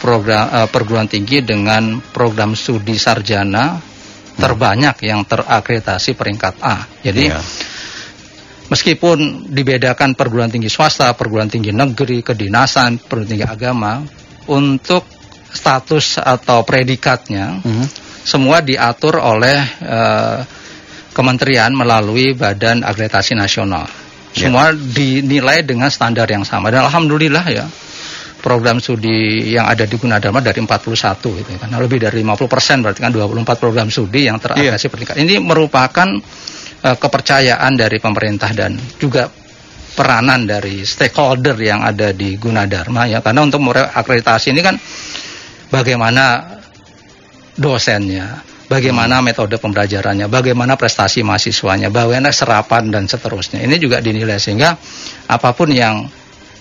program 0.04 0.46
eh, 0.52 0.68
perguruan 0.68 1.08
tinggi 1.08 1.40
dengan 1.42 2.04
program 2.12 2.54
studi 2.54 3.00
sarjana 3.00 3.95
terbanyak 4.36 4.96
yang 5.08 5.24
terakreditasi 5.24 6.14
peringkat 6.16 6.60
A. 6.60 6.84
Jadi 7.02 7.32
Iya. 7.32 7.40
meskipun 8.68 9.50
dibedakan 9.50 10.14
perguruan 10.14 10.52
tinggi 10.52 10.68
swasta, 10.68 11.14
perguruan 11.16 11.48
tinggi 11.48 11.72
negeri, 11.72 12.22
kedinasan, 12.22 13.00
perguruan 13.00 13.30
tinggi 13.30 13.48
agama, 13.48 14.04
untuk 14.46 15.06
status 15.50 16.20
atau 16.20 16.62
predikatnya 16.68 17.64
Mhm. 17.64 17.86
semua 18.26 18.60
diatur 18.60 19.18
oleh 19.22 19.58
eh, 19.82 20.40
kementerian 21.16 21.72
melalui 21.72 22.36
Badan 22.36 22.84
Akreditasi 22.84 23.40
Nasional. 23.40 23.88
Ya. 24.36 24.52
Semua 24.52 24.76
dinilai 24.76 25.64
dengan 25.64 25.88
standar 25.88 26.28
yang 26.28 26.44
sama 26.44 26.68
dan 26.68 26.84
alhamdulillah 26.92 27.46
ya 27.48 27.66
program 28.46 28.78
studi 28.78 29.50
yang 29.50 29.66
ada 29.66 29.90
di 29.90 29.98
Gunadarma 29.98 30.38
dari 30.38 30.62
41 30.62 30.94
gitu 31.18 31.50
kan 31.58 31.74
lebih 31.82 31.98
dari 31.98 32.22
50 32.22 32.46
persen 32.46 32.86
berarti 32.86 33.02
kan 33.02 33.10
24 33.10 33.58
program 33.58 33.90
studi 33.90 34.30
yang 34.30 34.38
terakreditasi 34.38 34.86
peringkat 34.94 35.16
ini 35.18 35.42
merupakan 35.42 36.06
eh, 36.86 36.98
kepercayaan 37.02 37.74
dari 37.74 37.98
pemerintah 37.98 38.54
dan 38.54 38.78
juga 39.02 39.26
peranan 39.96 40.44
dari 40.44 40.84
stakeholder 40.84 41.56
yang 41.56 41.82
ada 41.82 42.12
di 42.12 42.36
Gunadarma 42.36 43.08
ya. 43.08 43.24
Karena 43.24 43.48
untuk 43.48 43.64
akreditasi 43.72 44.52
ini 44.52 44.62
kan 44.62 44.76
bagaimana 45.72 46.60
dosennya, 47.56 48.44
bagaimana 48.68 49.24
metode 49.24 49.56
pembelajarannya, 49.56 50.28
bagaimana 50.28 50.76
prestasi 50.76 51.24
mahasiswanya, 51.24 51.88
bagaimana 51.88 52.36
serapan 52.36 52.92
dan 52.92 53.08
seterusnya. 53.08 53.64
Ini 53.64 53.80
juga 53.80 54.04
dinilai 54.04 54.36
sehingga 54.36 54.76
apa 55.32 55.50
pun 55.56 55.72
yang 55.72 56.04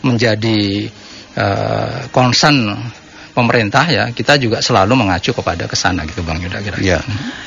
menjadi 0.06 0.86
eh, 1.35 2.07
concern 2.11 2.91
pemerintah 3.34 3.84
ya, 3.90 4.04
kita 4.14 4.38
juga 4.38 4.62
selalu 4.62 4.94
mengacu 4.94 5.34
kepada 5.34 5.66
ke 5.66 5.74
sana 5.74 6.06
gitu 6.06 6.22
Bang 6.22 6.38
Yuda 6.38 6.62
kira-kira. 6.62 6.86
Ya. 6.86 7.00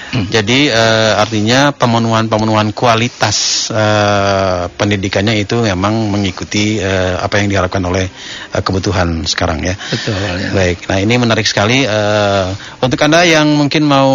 Jadi 0.08 0.68
eh, 0.72 1.14
artinya 1.16 1.72
pemenuhan-pemenuhan 1.76 2.76
kualitas 2.76 3.68
eh, 3.72 4.68
pendidikannya 4.76 5.40
itu 5.40 5.64
memang 5.64 6.12
mengikuti 6.12 6.80
eh, 6.80 7.16
apa 7.16 7.40
yang 7.40 7.48
diharapkan 7.52 7.84
oleh 7.88 8.08
eh, 8.52 8.62
kebutuhan 8.64 9.24
sekarang 9.24 9.64
ya. 9.64 9.76
Betul 9.76 10.16
ya. 10.16 10.52
Baik, 10.52 10.78
nah 10.92 10.98
ini 11.00 11.14
menarik 11.16 11.48
sekali. 11.48 11.88
eh, 11.88 12.46
untuk 12.84 13.00
anda 13.04 13.24
yang 13.24 13.48
mungkin 13.48 13.88
mau 13.88 14.12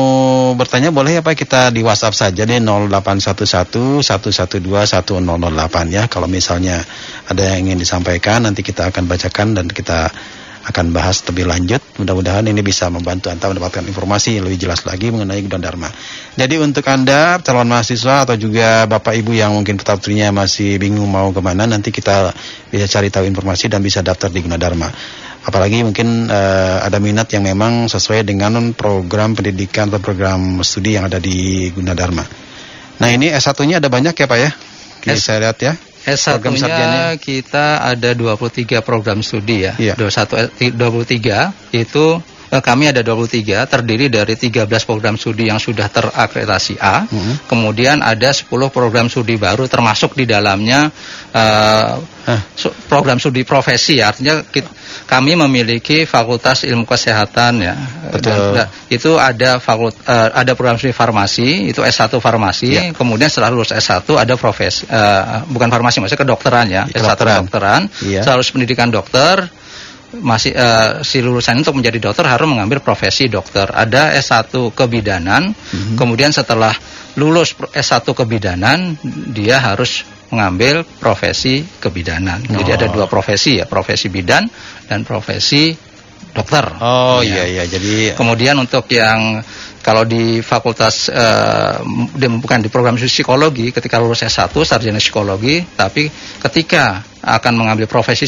bertanya 0.52 0.92
boleh 0.92 1.20
ya 1.20 1.22
Pak 1.24 1.36
kita 1.40 1.60
di 1.72 1.80
WhatsApp 1.80 2.16
saja 2.28 2.44
nih 2.44 2.60
0811 2.60 4.04
112 4.04 4.60
1008 4.60 5.88
ya. 5.88 6.04
Kalau 6.08 6.28
misalnya 6.28 6.84
ada 7.28 7.42
yang 7.52 7.68
ingin 7.68 7.80
disampaikan 7.80 8.44
nanti 8.44 8.60
kita 8.60 8.92
akan 8.92 9.08
bacakan 9.08 9.56
dan 9.56 9.66
kita 9.68 10.12
akan 10.62 10.94
bahas 10.94 11.18
lebih 11.26 11.50
lanjut. 11.50 11.82
Mudah-mudahan 11.98 12.46
ini 12.46 12.62
bisa 12.62 12.86
membantu 12.86 13.34
Anda 13.34 13.50
mendapatkan 13.50 13.82
informasi 13.82 14.38
yang 14.38 14.46
lebih 14.46 14.62
jelas 14.62 14.86
lagi 14.86 15.10
mengenai 15.10 15.42
Gudan 15.42 15.58
Dharma. 15.58 15.90
Jadi 16.38 16.54
untuk 16.62 16.86
Anda 16.86 17.42
calon 17.42 17.66
mahasiswa 17.66 18.22
atau 18.22 18.38
juga 18.38 18.86
Bapak 18.86 19.12
Ibu 19.18 19.34
yang 19.34 19.58
mungkin 19.58 19.74
putrinya 19.74 20.30
masih 20.30 20.78
bingung 20.78 21.10
mau 21.10 21.34
ke 21.34 21.42
mana, 21.42 21.66
nanti 21.66 21.90
kita 21.90 22.30
bisa 22.70 22.86
cari 22.86 23.10
tahu 23.10 23.26
informasi 23.26 23.66
dan 23.66 23.82
bisa 23.82 24.00
daftar 24.06 24.30
di 24.30 24.40
Gunadarma. 24.46 24.86
Apalagi 25.42 25.82
mungkin 25.82 26.30
eh, 26.30 26.78
ada 26.86 27.02
minat 27.02 27.26
yang 27.34 27.42
memang 27.42 27.90
sesuai 27.90 28.22
dengan 28.22 28.70
program 28.78 29.34
pendidikan 29.34 29.90
atau 29.90 29.98
program 29.98 30.62
studi 30.62 30.94
yang 30.94 31.10
ada 31.10 31.18
di 31.18 31.66
Gunadarma. 31.74 32.22
Nah 33.02 33.08
ini 33.10 33.34
S1-nya 33.34 33.82
ada 33.82 33.90
banyak 33.90 34.14
ya 34.14 34.26
Pak 34.30 34.38
ya? 34.38 34.50
Ini 35.10 35.18
S- 35.18 35.26
saya 35.26 35.42
lihat 35.42 35.58
ya. 35.58 35.74
Sarjana. 36.02 36.50
S1-nya 36.50 37.06
kita 37.22 37.78
ada 37.86 38.10
23 38.14 38.82
program 38.82 39.22
studi 39.22 39.62
ya. 39.66 39.78
Iya. 39.78 39.94
21 39.94 40.58
eh, 40.58 40.72
23 40.74 41.78
itu 41.78 42.06
eh, 42.18 42.31
kami 42.60 42.92
ada 42.92 43.00
23 43.00 43.64
terdiri 43.64 44.12
dari 44.12 44.36
13 44.36 44.68
program 44.84 45.16
studi 45.16 45.48
yang 45.48 45.56
sudah 45.56 45.88
terakreditasi 45.88 46.76
A. 46.76 47.08
Mhm. 47.08 47.48
Kemudian 47.48 48.04
ada 48.04 48.28
10 48.28 48.68
program 48.68 49.08
studi 49.08 49.40
baru 49.40 49.64
termasuk 49.64 50.12
di 50.12 50.28
dalamnya 50.28 50.92
eh, 51.32 51.92
su- 52.52 52.74
program 52.92 53.16
studi 53.16 53.46
profesi 53.48 53.96
ya. 53.96 54.12
Artinya 54.12 54.44
kit- 54.44 54.68
kami 55.08 55.32
memiliki 55.32 56.04
Fakultas 56.04 56.68
Ilmu 56.68 56.84
Kesehatan 56.84 57.52
ya. 57.64 57.74
Betul. 58.12 58.52
Dan- 58.52 58.52
dan 58.52 58.66
itu 58.92 59.16
ada 59.16 59.56
fakult 59.56 59.96
eh, 60.04 60.30
ada 60.36 60.52
program 60.52 60.76
studi 60.76 60.92
farmasi, 60.92 61.72
itu 61.72 61.80
S1 61.80 62.20
farmasi. 62.20 62.68
Ya. 62.68 62.82
Kemudian 62.92 63.32
setelah 63.32 63.48
lulus 63.48 63.72
S1 63.72 64.04
ada 64.12 64.34
profesi 64.36 64.84
eh, 64.84 65.24
bukan 65.48 65.72
farmasi 65.72 66.04
maksudnya 66.04 66.20
kedokteran 66.20 66.66
ya. 66.68 66.82
S1 66.84 67.00
Kedokteran. 67.00 67.36
kedokteran. 67.48 67.82
Iya. 68.04 68.20
Setelah 68.20 68.36
lulus 68.44 68.52
pendidikan 68.52 68.88
dokter 68.92 69.48
masih 70.20 70.52
eh, 70.52 71.00
si 71.00 71.24
lulusan 71.24 71.60
untuk 71.60 71.78
menjadi 71.78 71.96
dokter 71.98 72.28
harus 72.28 72.44
mengambil 72.44 72.84
profesi 72.84 73.32
dokter. 73.32 73.64
Ada 73.66 74.12
S1 74.14 74.52
kebidanan, 74.72 75.56
Mhm. 75.56 75.96
kemudian 75.96 76.28
setelah 76.28 76.76
lulus 77.16 77.56
pro- 77.56 77.72
S1 77.72 78.04
kebidanan 78.12 78.96
dia 79.32 79.56
harus 79.56 80.04
mengambil 80.28 80.84
profesi 80.98 81.60
kebidanan. 81.76 82.40
Jadi 82.44 82.70
Oh. 82.72 82.76
ada 82.76 82.86
dua 82.88 83.04
profesi 83.04 83.60
ya, 83.60 83.68
profesi 83.68 84.08
bidan 84.08 84.48
dan 84.88 85.04
profesi 85.04 85.76
dokter. 86.32 86.64
Oh 86.80 87.20
Ya. 87.20 87.44
iya 87.44 87.44
iya 87.44 87.64
jadi 87.68 88.16
Kemudian 88.16 88.56
untuk 88.56 88.88
yang 88.88 89.44
kalau 89.82 90.06
di 90.06 90.38
fakultas 90.40 91.10
di- 92.14 92.30
bukan 92.38 92.58
di 92.62 92.70
program 92.70 92.94
psikologi 92.96 93.74
ketika 93.74 93.98
lulus 93.98 94.22
S1 94.22 94.54
sarjana 94.62 95.02
psikologi 95.02 95.66
tapi 95.74 96.06
ketika 96.38 97.02
akan 97.22 97.54
mengambil 97.54 97.86
profesi 97.86 98.26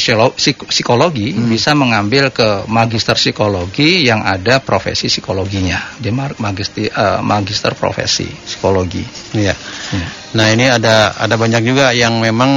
psikologi 0.70 1.34
bisa 1.34 1.74
mengambil 1.74 2.30
ke 2.30 2.62
magister 2.70 3.18
psikologi 3.18 4.06
yang 4.06 4.22
ada 4.22 4.62
profesi 4.62 5.10
psikologinya. 5.10 5.98
Dia 5.98 6.14
mar- 6.14 6.38
magister 6.38 6.86
eh, 6.86 7.18
magister 7.18 7.74
profesi 7.74 8.30
psikologi. 8.30 9.02
iya. 9.34 9.50
Ya. 9.90 10.06
Nah 10.38 10.46
ini 10.54 10.70
ada 10.70 11.10
ada 11.18 11.34
banyak 11.34 11.62
juga 11.66 11.90
yang 11.90 12.22
memang 12.22 12.50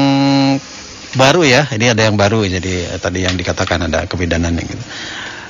baru 1.17 1.41
ya. 1.41 1.65
Ini 1.73 1.97
ada 1.97 2.05
yang 2.05 2.13
baru 2.13 2.45
jadi 2.45 2.93
eh, 2.93 2.99
tadi 3.01 3.25
yang 3.25 3.33
dikatakan 3.33 3.89
ada 3.89 4.05
kebidanan 4.05 4.53
gitu. 4.61 4.83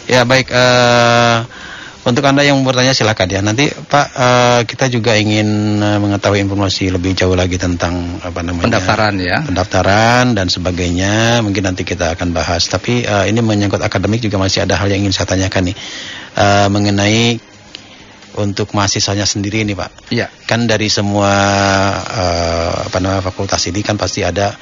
Ya 0.07 0.23
baik. 0.23 0.47
eh 0.55 1.66
untuk 2.07 2.23
anda 2.23 2.39
yang 2.39 2.63
bertanya 2.63 2.95
silakan 2.95 3.27
ya. 3.27 3.43
Nanti 3.43 3.67
Pak 3.67 4.07
eh, 4.15 4.59
kita 4.63 4.87
juga 4.87 5.11
ingin 5.13 5.45
eh, 5.77 5.99
mengetahui 5.99 6.39
informasi 6.39 6.87
lebih 6.87 7.11
jauh 7.11 7.35
lagi 7.35 7.59
tentang 7.59 8.23
apa 8.23 8.39
namanya 8.39 8.63
Pendaftaran 8.71 9.13
ya. 9.19 9.43
pendaftaran 9.43 10.31
dan 10.31 10.47
sebagainya. 10.47 11.43
Mungkin 11.43 11.67
nanti 11.67 11.83
kita 11.83 12.15
akan 12.15 12.31
bahas. 12.31 12.63
Tapi 12.65 13.03
eh, 13.03 13.25
ini 13.27 13.43
menyangkut 13.43 13.83
akademik 13.83 14.23
juga 14.23 14.39
masih 14.39 14.63
ada 14.63 14.79
hal 14.79 14.87
yang 14.87 15.03
ingin 15.03 15.11
saya 15.11 15.27
tanyakan 15.27 15.69
nih 15.69 15.77
Eh, 16.37 16.69
mengenai 16.69 17.41
untuk 18.37 18.69
mahasiswanya 18.77 19.25
sendiri 19.25 19.65
nih 19.65 19.73
Pak 19.73 20.13
Ya. 20.13 20.29
kan 20.45 20.69
dari 20.69 20.85
semua 20.85 21.33
eh, 22.05 22.73
apa 22.85 22.97
namanya 23.01 23.25
fakultas 23.25 23.65
ini 23.65 23.81
kan 23.81 23.97
pasti 23.97 24.21
ada 24.21 24.53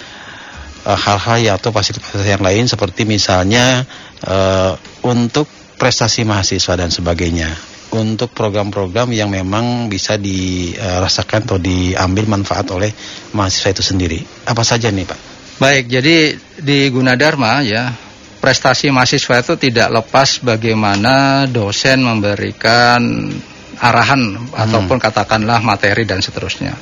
hal-hal 0.88 1.38
ya 1.44 1.52
atau 1.60 1.76
fasilitas 1.76 2.16
yang 2.24 2.40
lain 2.40 2.72
seperti 2.72 3.04
misalnya 3.04 3.84
eh, 4.24 4.72
untuk 5.04 5.52
prestasi 5.76 6.24
mahasiswa 6.24 6.74
dan 6.80 6.90
sebagainya 6.90 7.52
untuk 7.96 8.34
program-program 8.36 9.14
yang 9.16 9.32
memang 9.32 9.88
bisa 9.88 10.20
dirasakan 10.20 11.48
atau 11.48 11.58
diambil 11.62 12.28
manfaat 12.28 12.68
oleh 12.74 12.92
mahasiswa 13.32 13.72
itu 13.72 13.84
sendiri 13.86 14.20
apa 14.50 14.64
saja 14.66 14.90
nih 14.92 15.06
Pak? 15.08 15.20
Baik, 15.56 15.88
jadi 15.88 16.36
di 16.60 16.92
Gunadarma 16.92 17.64
ya 17.64 17.88
prestasi 18.44 18.92
mahasiswa 18.92 19.40
itu 19.40 19.56
tidak 19.56 19.88
lepas 19.90 20.44
bagaimana 20.44 21.48
dosen 21.48 22.04
memberikan 22.04 23.02
arahan 23.80 24.52
ataupun 24.52 25.00
katakanlah 25.00 25.64
materi 25.64 26.04
dan 26.04 26.20
seterusnya. 26.20 26.76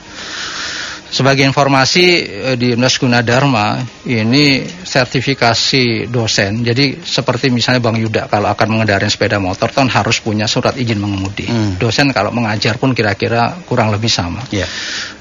Sebagai 1.13 1.45
informasi 1.45 2.05
eh, 2.25 2.55
di 2.57 2.73
Unas 2.73 2.97
Gunadarma 2.97 3.77
ini 4.09 4.65
sertifikasi 4.65 6.09
dosen. 6.09 6.65
Jadi 6.65 7.05
seperti 7.05 7.53
misalnya 7.53 7.85
Bang 7.85 8.01
Yuda 8.01 8.25
kalau 8.25 8.49
akan 8.49 8.67
mengendarai 8.73 9.05
sepeda 9.13 9.37
motor 9.37 9.69
kan 9.69 9.85
harus 9.93 10.17
punya 10.25 10.49
surat 10.49 10.73
izin 10.73 10.97
mengemudi. 10.97 11.45
Hmm. 11.45 11.77
Dosen 11.77 12.09
kalau 12.09 12.33
mengajar 12.33 12.81
pun 12.81 12.97
kira-kira 12.97 13.53
kurang 13.69 13.93
lebih 13.93 14.09
sama 14.09 14.41
Ya. 14.49 14.65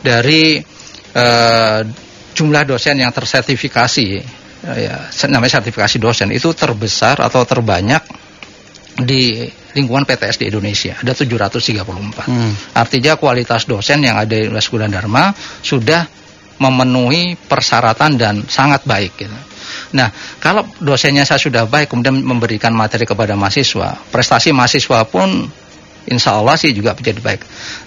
dari 0.00 0.64
eh, 1.12 1.80
jumlah 2.32 2.64
dosen 2.64 2.96
yang 2.96 3.12
tersertifikasi 3.12 4.06
eh, 4.64 4.78
ya 4.80 4.96
namanya 5.28 5.60
sertifikasi 5.60 6.00
dosen 6.00 6.32
itu 6.32 6.56
terbesar 6.56 7.20
atau 7.20 7.44
terbanyak 7.44 8.00
di 8.96 9.44
lingkungan 9.72 10.04
PTS 10.04 10.36
di 10.40 10.48
Indonesia 10.48 10.96
ada 10.96 11.12
734 11.12 12.24
Hmm. 12.28 12.52
artinya 12.72 13.16
kualitas 13.16 13.64
dosen 13.64 14.04
yang 14.04 14.16
ada 14.16 14.32
di 14.32 14.46
Universitas 14.46 14.72
Gunadarma 14.72 15.24
sudah 15.60 16.04
memenuhi 16.58 17.34
persyaratan 17.34 18.14
dan 18.14 18.34
sangat 18.46 18.86
baik 18.86 19.18
gitu. 19.18 19.34
Nah, 19.96 20.12
kalau 20.38 20.62
dosennya 20.78 21.26
saya 21.26 21.40
sudah 21.40 21.66
baik 21.66 21.90
kemudian 21.90 22.22
memberikan 22.22 22.70
materi 22.70 23.02
kepada 23.02 23.34
mahasiswa, 23.34 23.98
prestasi 24.12 24.54
mahasiswa 24.54 25.02
pun 25.08 25.48
insya 26.06 26.38
Allah 26.38 26.54
sih 26.54 26.70
juga 26.70 26.94
menjadi 26.94 27.18
baik. 27.18 27.40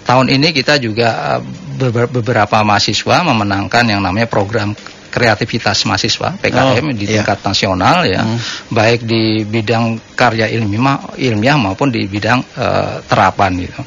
Tahun 0.04 0.26
ini 0.28 0.52
kita 0.52 0.76
juga 0.76 1.38
eh, 1.38 1.42
beber- 1.78 2.10
beberapa 2.10 2.60
mahasiswa 2.60 3.24
memenangkan 3.24 3.84
yang 3.88 4.00
namanya 4.04 4.28
program 4.28 4.76
kreativitas 5.16 5.88
mahasiswa 5.88 6.36
PKM 6.36 6.84
Oh, 6.84 6.92
di 6.92 7.08
iya. 7.08 7.24
tingkat 7.24 7.40
nasional 7.40 8.04
ya, 8.04 8.20
Hmm. 8.20 8.36
baik 8.68 9.08
di 9.08 9.48
bidang 9.48 9.96
karya 10.12 10.52
ilmiah, 10.52 11.00
ilmiah 11.16 11.56
maupun 11.56 11.88
di 11.88 12.04
bidang 12.04 12.44
eh, 12.52 13.00
terapan 13.08 13.56
gitu. 13.64 13.80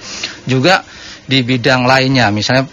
Juga 0.49 0.81
di 1.29 1.45
bidang 1.45 1.85
lainnya, 1.85 2.33
misalnya 2.33 2.65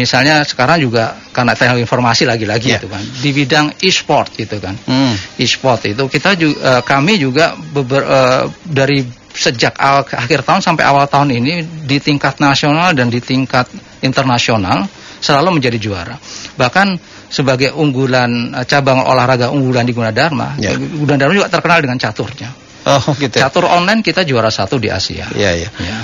misalnya 0.00 0.40
sekarang 0.48 0.80
juga 0.80 1.20
karena 1.28 1.52
teknologi 1.52 1.84
informasi 1.84 2.24
lagi-lagi 2.24 2.72
Iya. 2.72 2.80
itu 2.80 2.88
kan, 2.88 3.02
di 3.04 3.30
bidang 3.36 3.66
e-sport 3.84 4.32
gitu 4.32 4.56
kan 4.56 4.72
Hmm. 4.88 5.12
e-sport 5.36 5.92
itu 5.92 6.08
kita 6.08 6.32
juga 6.32 6.80
kami 6.80 7.20
juga 7.20 7.52
beber, 7.52 8.02
eh, 8.08 8.42
dari 8.64 9.04
sejak 9.28 9.76
awal 9.76 10.08
akhir 10.08 10.40
tahun 10.42 10.64
sampai 10.64 10.82
awal 10.88 11.04
tahun 11.06 11.36
ini 11.36 11.84
di 11.84 12.00
tingkat 12.00 12.40
nasional 12.40 12.96
dan 12.96 13.12
di 13.12 13.20
tingkat 13.20 13.68
internasional 14.00 14.88
selalu 15.20 15.60
menjadi 15.60 15.78
juara. 15.78 16.16
Bahkan 16.56 16.88
sebagai 17.28 17.72
unggulan 17.72 18.52
eh, 18.56 18.64
cabang 18.64 19.04
olahraga 19.04 19.52
unggulan 19.52 19.84
di 19.84 19.92
Gunadarma, 19.92 20.56
Ya. 20.58 20.72
Gunadarma 20.76 21.32
juga 21.32 21.48
terkenal 21.52 21.78
dengan 21.84 21.98
caturnya. 22.00 22.50
Oh 22.88 23.04
gitu. 23.20 23.36
ya. 23.36 23.48
Catur 23.52 23.68
online 23.68 24.00
kita 24.00 24.24
juara 24.24 24.48
satu 24.48 24.80
di 24.80 24.88
Asia. 24.88 25.28
Iya 25.36 25.50
iya. 25.60 25.68
Ya. 25.76 25.98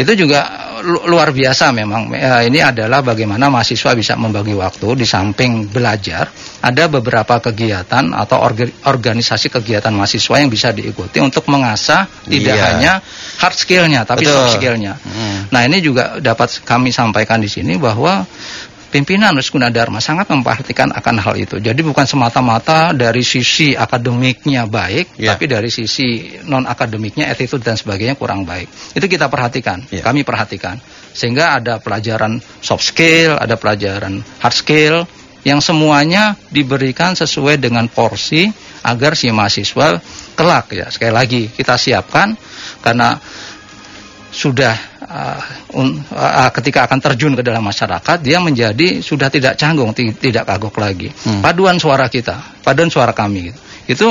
Itu 0.00 0.16
juga 0.16 0.40
lu- 0.80 1.04
luar 1.04 1.28
biasa 1.36 1.76
memang. 1.76 2.08
Eh, 2.16 2.48
ini 2.48 2.64
adalah 2.64 3.04
bagaimana 3.04 3.52
mahasiswa 3.52 3.92
bisa 3.92 4.16
membagi 4.16 4.56
waktu 4.56 4.96
di 4.96 5.04
samping 5.04 5.68
belajar, 5.68 6.32
ada 6.64 6.88
beberapa 6.88 7.36
kegiatan 7.44 8.16
atau 8.16 8.40
orga- 8.40 8.72
organisasi 8.88 9.52
kegiatan 9.52 9.92
mahasiswa 9.92 10.40
yang 10.40 10.48
bisa 10.48 10.72
diikuti 10.72 11.20
untuk 11.20 11.44
mengasah 11.52 12.08
tidak 12.24 12.56
Iya. 12.56 12.64
hanya 12.72 12.92
hard 13.44 13.56
skillnya 13.60 14.00
tapi 14.08 14.24
Betul. 14.24 14.32
soft 14.40 14.56
skillnya. 14.56 14.96
Hmm. 14.96 15.52
Nah 15.52 15.60
ini 15.68 15.84
juga 15.84 16.16
dapat 16.16 16.64
kami 16.64 16.88
sampaikan 16.88 17.36
di 17.36 17.50
sini 17.52 17.76
bahwa 17.76 18.24
pimpinan 18.90 19.32
Nus 19.32 19.48
Gunadarma 19.48 20.02
sangat 20.02 20.28
memperhatikan 20.28 20.90
akan 20.90 21.16
hal 21.22 21.34
itu. 21.38 21.62
Jadi 21.62 21.80
bukan 21.86 22.04
semata-mata 22.04 22.90
dari 22.90 23.22
sisi 23.22 23.72
akademiknya 23.78 24.66
baik, 24.66 25.14
Ya. 25.16 25.32
tapi 25.34 25.46
dari 25.46 25.70
sisi 25.70 26.36
non 26.50 26.66
akademiknya, 26.66 27.30
attitude 27.30 27.62
dan 27.62 27.78
sebagainya 27.78 28.18
kurang 28.18 28.42
baik. 28.42 28.66
Itu 28.98 29.06
kita 29.06 29.30
perhatikan, 29.30 29.86
Ya. 29.88 30.02
kami 30.02 30.26
perhatikan. 30.26 30.82
Sehingga 31.14 31.62
ada 31.62 31.78
pelajaran 31.78 32.42
soft 32.60 32.82
skill, 32.82 33.38
ada 33.38 33.54
pelajaran 33.54 34.20
hard 34.42 34.54
skill 34.54 34.96
yang 35.46 35.62
semuanya 35.64 36.36
diberikan 36.52 37.16
sesuai 37.16 37.56
dengan 37.56 37.88
porsi 37.88 38.50
agar 38.84 39.16
si 39.16 39.30
mahasiswa 39.32 40.02
kelak 40.36 40.66
ya. 40.74 40.86
Sekali 40.92 41.12
lagi 41.14 41.42
kita 41.48 41.80
siapkan 41.80 42.36
karena 42.84 43.16
sudah 44.30 44.89
ketika 46.54 46.86
akan 46.86 46.98
terjun 47.02 47.32
ke 47.34 47.42
dalam 47.42 47.62
masyarakat 47.66 48.18
dia 48.22 48.38
menjadi 48.38 49.02
sudah 49.02 49.26
tidak 49.26 49.58
canggung 49.58 49.90
ti- 49.90 50.14
tidak 50.14 50.46
kagok 50.46 50.76
lagi 50.78 51.10
Hmm. 51.10 51.42
paduan 51.42 51.76
suara 51.76 52.06
kita 52.06 52.62
paduan 52.62 52.88
suara 52.88 53.10
kami 53.10 53.50
gitu. 53.50 53.58
itu 53.90 54.08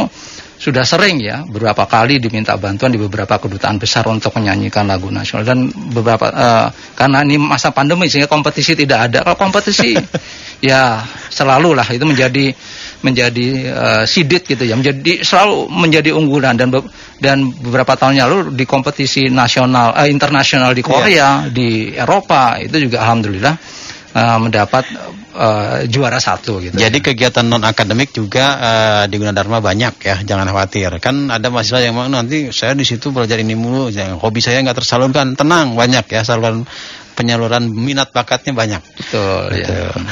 sudah 0.59 0.83
sering 0.83 1.23
ya 1.23 1.47
beberapa 1.47 1.87
kali 1.87 2.19
diminta 2.19 2.59
bantuan 2.59 2.91
di 2.91 2.99
beberapa 2.99 3.39
kedutaan 3.39 3.79
besar 3.79 4.03
untuk 4.11 4.35
menyanyikan 4.35 4.83
lagu 4.83 5.07
nasional 5.07 5.47
dan 5.47 5.71
beberapa 5.71 6.27
uh, 6.27 6.67
karena 6.99 7.23
ini 7.23 7.39
masa 7.39 7.71
pandemi 7.71 8.11
sehingga 8.11 8.27
kompetisi 8.27 8.75
tidak 8.75 9.07
ada 9.07 9.23
kalau 9.23 9.39
kompetisi 9.39 9.95
ya 10.69 10.99
selalu 11.31 11.79
lah 11.79 11.87
itu 11.87 12.03
menjadi 12.03 12.51
menjadi 12.99 13.47
uh, 13.71 14.03
sidit 14.03 14.43
gitu 14.43 14.67
ya 14.67 14.75
menjadi 14.75 15.23
selalu 15.23 15.71
menjadi 15.71 16.11
unggulan 16.11 16.59
dan 16.59 16.67
be- 16.67 16.87
dan 17.19 17.47
beberapa 17.47 17.95
tahun 17.95 18.19
lalu 18.19 18.37
di 18.55 18.67
kompetisi 18.67 19.31
nasional 19.31 19.95
eh, 19.95 20.11
internasional 20.11 20.75
di 20.75 20.83
Korea 20.83 21.47
di 21.47 21.95
Eropa 21.95 22.59
itu 22.59 22.75
juga 22.75 23.07
alhamdulillah 23.07 23.55
eh, 24.15 24.37
mendapat 24.39 24.83
eh, 25.35 25.77
juara 25.87 26.19
satu 26.19 26.59
gitu. 26.59 26.75
Jadi 26.75 26.99
kegiatan 26.99 27.45
non 27.47 27.63
akademik 27.63 28.11
juga 28.11 28.45
eh, 28.59 29.03
di 29.07 29.15
Gunadarma 29.15 29.63
banyak 29.63 29.93
ya, 30.03 30.15
jangan 30.23 30.47
khawatir. 30.51 30.99
Kan 30.99 31.31
ada 31.31 31.47
mahasiswa 31.47 31.79
yang 31.79 31.95
mau 31.95 32.07
nanti 32.07 32.51
saya 32.51 32.75
di 32.75 32.83
situ 32.83 33.15
belajar 33.15 33.39
ini 33.39 33.55
mulu, 33.55 33.87
yang 33.91 34.19
hobi 34.19 34.43
saya 34.43 34.59
nggak 34.59 34.83
tersalurkan. 34.83 35.39
Tenang, 35.39 35.75
banyak 35.75 36.03
ya 36.11 36.21
saluran 36.27 36.67
penyaluran 37.19 37.67
minat 37.67 38.15
bakatnya 38.15 38.55
banyak. 38.55 38.79
betul 38.95 39.51
ya. 39.51 39.67
Betul. 39.67 40.07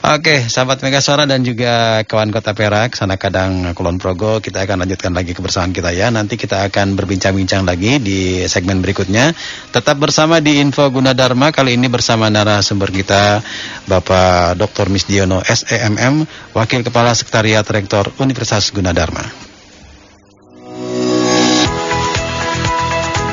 Oke, 0.00 0.44
sahabat 0.48 0.80
Megasora 0.80 1.28
dan 1.28 1.44
juga 1.44 2.04
kawan 2.08 2.32
Kota 2.32 2.56
Perak, 2.56 2.96
sana 2.96 3.20
kadang 3.20 3.76
Kulon 3.76 4.00
Progo, 4.00 4.40
kita 4.40 4.64
akan 4.64 4.84
lanjutkan 4.84 5.12
lagi 5.12 5.36
kebersamaan 5.36 5.72
kita 5.72 5.92
ya. 5.92 6.08
Nanti 6.08 6.40
kita 6.40 6.68
akan 6.68 6.96
berbincang-bincang 6.96 7.68
lagi 7.68 8.00
di 8.00 8.44
segmen 8.48 8.80
berikutnya. 8.80 9.36
Tetap 9.72 10.00
bersama 10.00 10.40
di 10.40 10.56
Info 10.56 10.88
Gunadarma 10.88 11.52
kali 11.52 11.76
ini 11.76 11.92
bersama 11.92 12.32
narasumber 12.32 12.88
kita 12.88 13.44
Bapak 13.84 14.56
Dr. 14.56 14.88
Misdiono 14.88 15.44
SEMM, 15.44 16.24
Wakil 16.56 16.80
Kepala 16.80 17.12
Sekretariat 17.12 17.64
Rektor 17.68 18.08
Universitas 18.24 18.72
Gunadarma. 18.72 19.50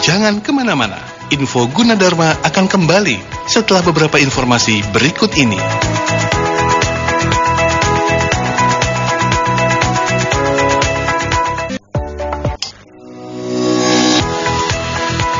Jangan 0.04 0.44
ke 0.44 0.52
mana-mana, 0.52 1.00
info 1.32 1.68
Gunadarma 1.68 2.40
akan 2.44 2.66
kembali 2.68 3.20
setelah 3.48 3.84
beberapa 3.84 4.16
informasi 4.20 4.84
berikut 4.96 5.36
ini. 5.36 5.60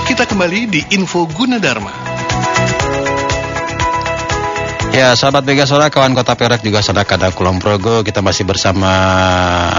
Kita 0.08 0.24
kembali 0.24 0.60
di 0.72 0.82
info 0.98 1.30
Gunadarma. 1.30 2.07
Ya, 4.96 5.12
sahabat 5.20 5.44
Megasora, 5.44 5.92
kawan 5.92 6.16
Kota 6.16 6.40
Perak 6.40 6.64
juga 6.64 6.80
saudara 6.80 7.04
kada 7.04 7.32
Kulon 7.36 7.60
Progo, 7.60 8.08
kita 8.08 8.24
masih 8.24 8.48
bersama 8.48 8.92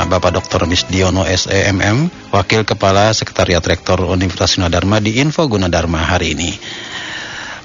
Bapak 0.04 0.36
Dr. 0.36 0.68
Misdiono 0.68 1.24
SEMM, 1.24 2.28
Wakil 2.28 2.68
Kepala 2.68 3.12
Sekretariat 3.16 3.64
Rektor 3.64 4.04
Universitas 4.04 4.60
Gunadarma 4.60 5.00
di 5.00 5.16
Info 5.16 5.48
Gunadarma 5.48 6.04
hari 6.04 6.36
ini. 6.36 6.50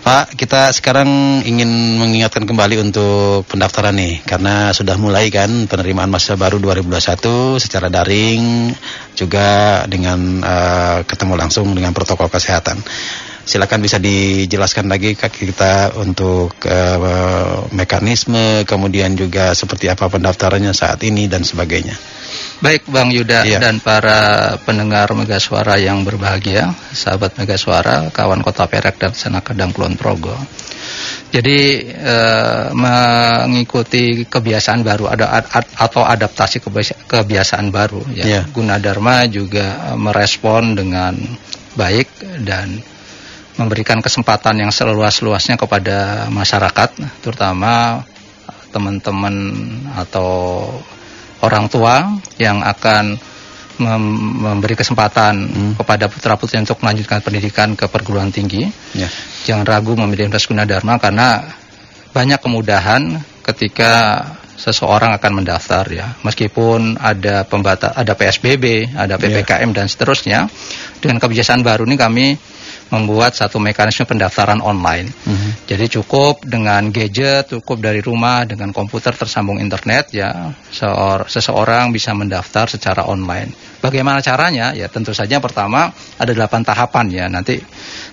Pak, 0.03 0.35
kita 0.35 0.67
sekarang 0.75 1.07
ingin 1.47 1.95
mengingatkan 1.95 2.43
kembali 2.43 2.91
untuk 2.91 3.47
pendaftaran 3.47 3.95
nih, 3.95 4.19
karena 4.27 4.75
sudah 4.75 4.99
mulai 4.99 5.31
kan 5.31 5.47
penerimaan 5.67 6.11
mahasiswa 6.11 6.35
baru 6.35 6.59
2021 6.59 7.55
secara 7.55 7.87
daring, 7.87 8.75
juga 9.15 9.83
dengan 9.87 10.43
eh, 10.43 10.99
ketemu 11.07 11.39
langsung 11.39 11.71
dengan 11.71 11.95
protokol 11.95 12.27
kesehatan. 12.27 12.83
Silakan 13.43 13.83
bisa 13.83 13.99
dijelaskan 13.99 14.87
lagi 14.87 15.19
ke 15.19 15.27
kita 15.27 15.99
untuk 15.99 16.55
eh, 16.63 17.59
mekanisme, 17.75 18.63
kemudian 18.63 19.19
juga 19.19 19.51
seperti 19.51 19.91
apa 19.91 20.07
pendaftarannya 20.07 20.71
saat 20.71 21.03
ini 21.03 21.27
dan 21.27 21.43
sebagainya. 21.43 21.91
Baik 22.63 22.87
Bang 22.87 23.11
Yuda 23.11 23.43
Iya. 23.43 23.59
dan 23.59 23.83
para 23.83 24.55
pendengar 24.63 25.11
Megaswara 25.11 25.75
yang 25.75 26.07
berbahagia, 26.07 26.71
sahabat 26.95 27.35
Megaswara, 27.35 28.07
kawan 28.15 28.39
Kota 28.39 28.63
Perak 28.71 28.95
dan 28.95 29.11
Sanak 29.11 29.51
Kadang 29.51 29.75
Kulon 29.75 29.99
Progo. 29.99 30.31
Jadi 31.35 31.59
eh, 31.91 32.65
mengikuti 32.71 34.23
kebiasaan 34.23 34.87
baru 34.87 35.11
ada 35.11 35.35
ad- 35.43 35.51
ad- 35.51 35.73
atau 35.75 36.07
adaptasi 36.07 36.63
kebiasa- 36.63 37.03
kebiasaan 37.11 37.67
baru 37.75 37.99
ya. 38.15 38.23
Iya. 38.23 38.41
Gunadarma 38.55 39.27
juga 39.27 39.91
merespon 39.99 40.79
dengan 40.79 41.19
baik 41.75 42.07
dan 42.47 42.79
memberikan 43.57 44.01
kesempatan 44.01 44.65
yang 44.65 44.71
seluas-luasnya 44.73 45.55
kepada 45.59 46.27
masyarakat 46.33 46.89
terutama 47.21 48.01
teman-teman 48.73 49.35
atau 49.93 50.65
orang 51.45 51.69
tua 51.69 52.17
yang 52.41 52.65
akan 52.65 53.13
mem- 53.77 54.41
memberi 54.41 54.73
kesempatan 54.73 55.33
Hmm. 55.45 55.73
kepada 55.77 56.09
putra-putri 56.09 56.57
untuk 56.61 56.81
melanjutkan 56.81 57.21
pendidikan 57.21 57.77
ke 57.77 57.85
perguruan 57.85 58.33
tinggi. 58.33 58.65
Ya. 58.97 59.09
Jangan 59.45 59.65
ragu 59.65 59.93
memilih 59.93 60.29
Universitas 60.29 60.49
Gunadarma 60.49 60.97
karena 60.97 61.53
banyak 62.13 62.39
kemudahan 62.41 63.21
ketika 63.45 64.23
seseorang 64.57 65.11
akan 65.17 65.43
mendaftar 65.43 65.83
ya. 65.91 66.15
Meskipun 66.23 66.95
ada 67.01 67.43
pembata 67.43 67.91
ada 67.91 68.13
PSBB, 68.15 68.95
ada 68.95 69.19
PPKM 69.19 69.69
dan 69.75 69.89
seterusnya, 69.89 70.47
dengan 71.03 71.19
kebiasaan 71.19 71.65
baru 71.65 71.83
ini 71.83 71.97
kami 71.99 72.27
membuat 72.93 73.33
satu 73.33 73.57
mekanisme 73.57 74.05
pendaftaran 74.05 74.61
online. 74.61 75.09
Mhm. 75.09 75.65
Jadi 75.65 75.85
cukup 75.97 76.45
dengan 76.45 76.93
gadget, 76.93 77.49
cukup 77.49 77.81
dari 77.81 78.05
rumah 78.05 78.45
dengan 78.45 78.69
komputer 78.69 79.17
tersambung 79.17 79.57
internet 79.57 80.13
ya, 80.13 80.53
seor- 80.69 81.25
seseorang 81.25 81.89
bisa 81.89 82.13
mendaftar 82.13 82.69
secara 82.69 83.09
online. 83.09 83.49
Bagaimana 83.81 84.21
caranya? 84.21 84.77
Ya 84.77 84.85
tentu 84.87 85.11
saja 85.11 85.41
pertama 85.41 85.89
ada 86.21 86.31
delapan 86.31 86.61
tahapan 86.61 87.05
ya. 87.09 87.25
Nanti 87.27 87.57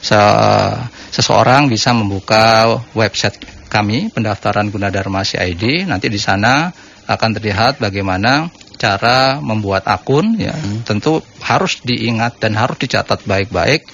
se- 0.00 0.78
seseorang 1.12 1.68
bisa 1.68 1.92
membuka 1.92 2.66
website 2.96 3.36
kami 3.68 4.08
pendaftaran 4.10 4.72
Gunadarma 4.72 5.22
CID. 5.22 5.84
Nanti 5.86 6.08
di 6.08 6.18
sana 6.18 6.72
akan 7.06 7.30
terlihat 7.36 7.78
bagaimana 7.78 8.48
cara 8.80 9.38
membuat 9.44 9.84
akun 9.86 10.40
ya. 10.40 10.56
Tentu 10.88 11.20
harus 11.44 11.84
diingat 11.84 12.40
dan 12.40 12.56
harus 12.56 12.80
dicatat 12.80 13.22
baik-baik 13.28 13.84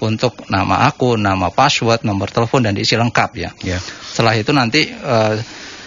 untuk 0.00 0.48
nama 0.52 0.88
akun, 0.88 1.22
nama 1.22 1.48
password, 1.48 2.04
nomor 2.04 2.28
telepon 2.28 2.64
dan 2.64 2.76
diisi 2.76 2.96
lengkap 2.98 3.30
ya. 3.36 3.50
Ya. 3.64 3.78
Setelah 3.80 4.34
itu 4.36 4.52
nanti 4.52 4.88
eh, 4.90 5.34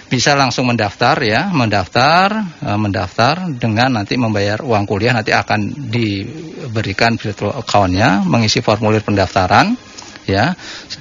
bisa 0.10 0.34
langsung 0.34 0.66
mendaftar 0.66 1.22
ya, 1.22 1.54
mendaftar, 1.54 2.28
eh, 2.66 2.80
mendaftar 2.80 3.54
dengan 3.54 4.02
nanti 4.02 4.18
membayar 4.18 4.60
uang 4.66 4.86
kuliah 4.90 5.14
nanti 5.14 5.30
akan 5.30 5.90
diberikan 5.94 7.16
virtual 7.22 7.54
account-nya, 7.62 8.26
mengisi 8.26 8.66
formulir 8.66 9.06
pendaftaran 9.06 9.78
ya. 10.26 10.58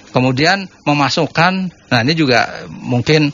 Kemudian 0.08 0.68
memasukkan, 0.88 1.52
nah 1.92 2.00
ini 2.00 2.16
juga 2.16 2.64
mungkin 2.68 3.28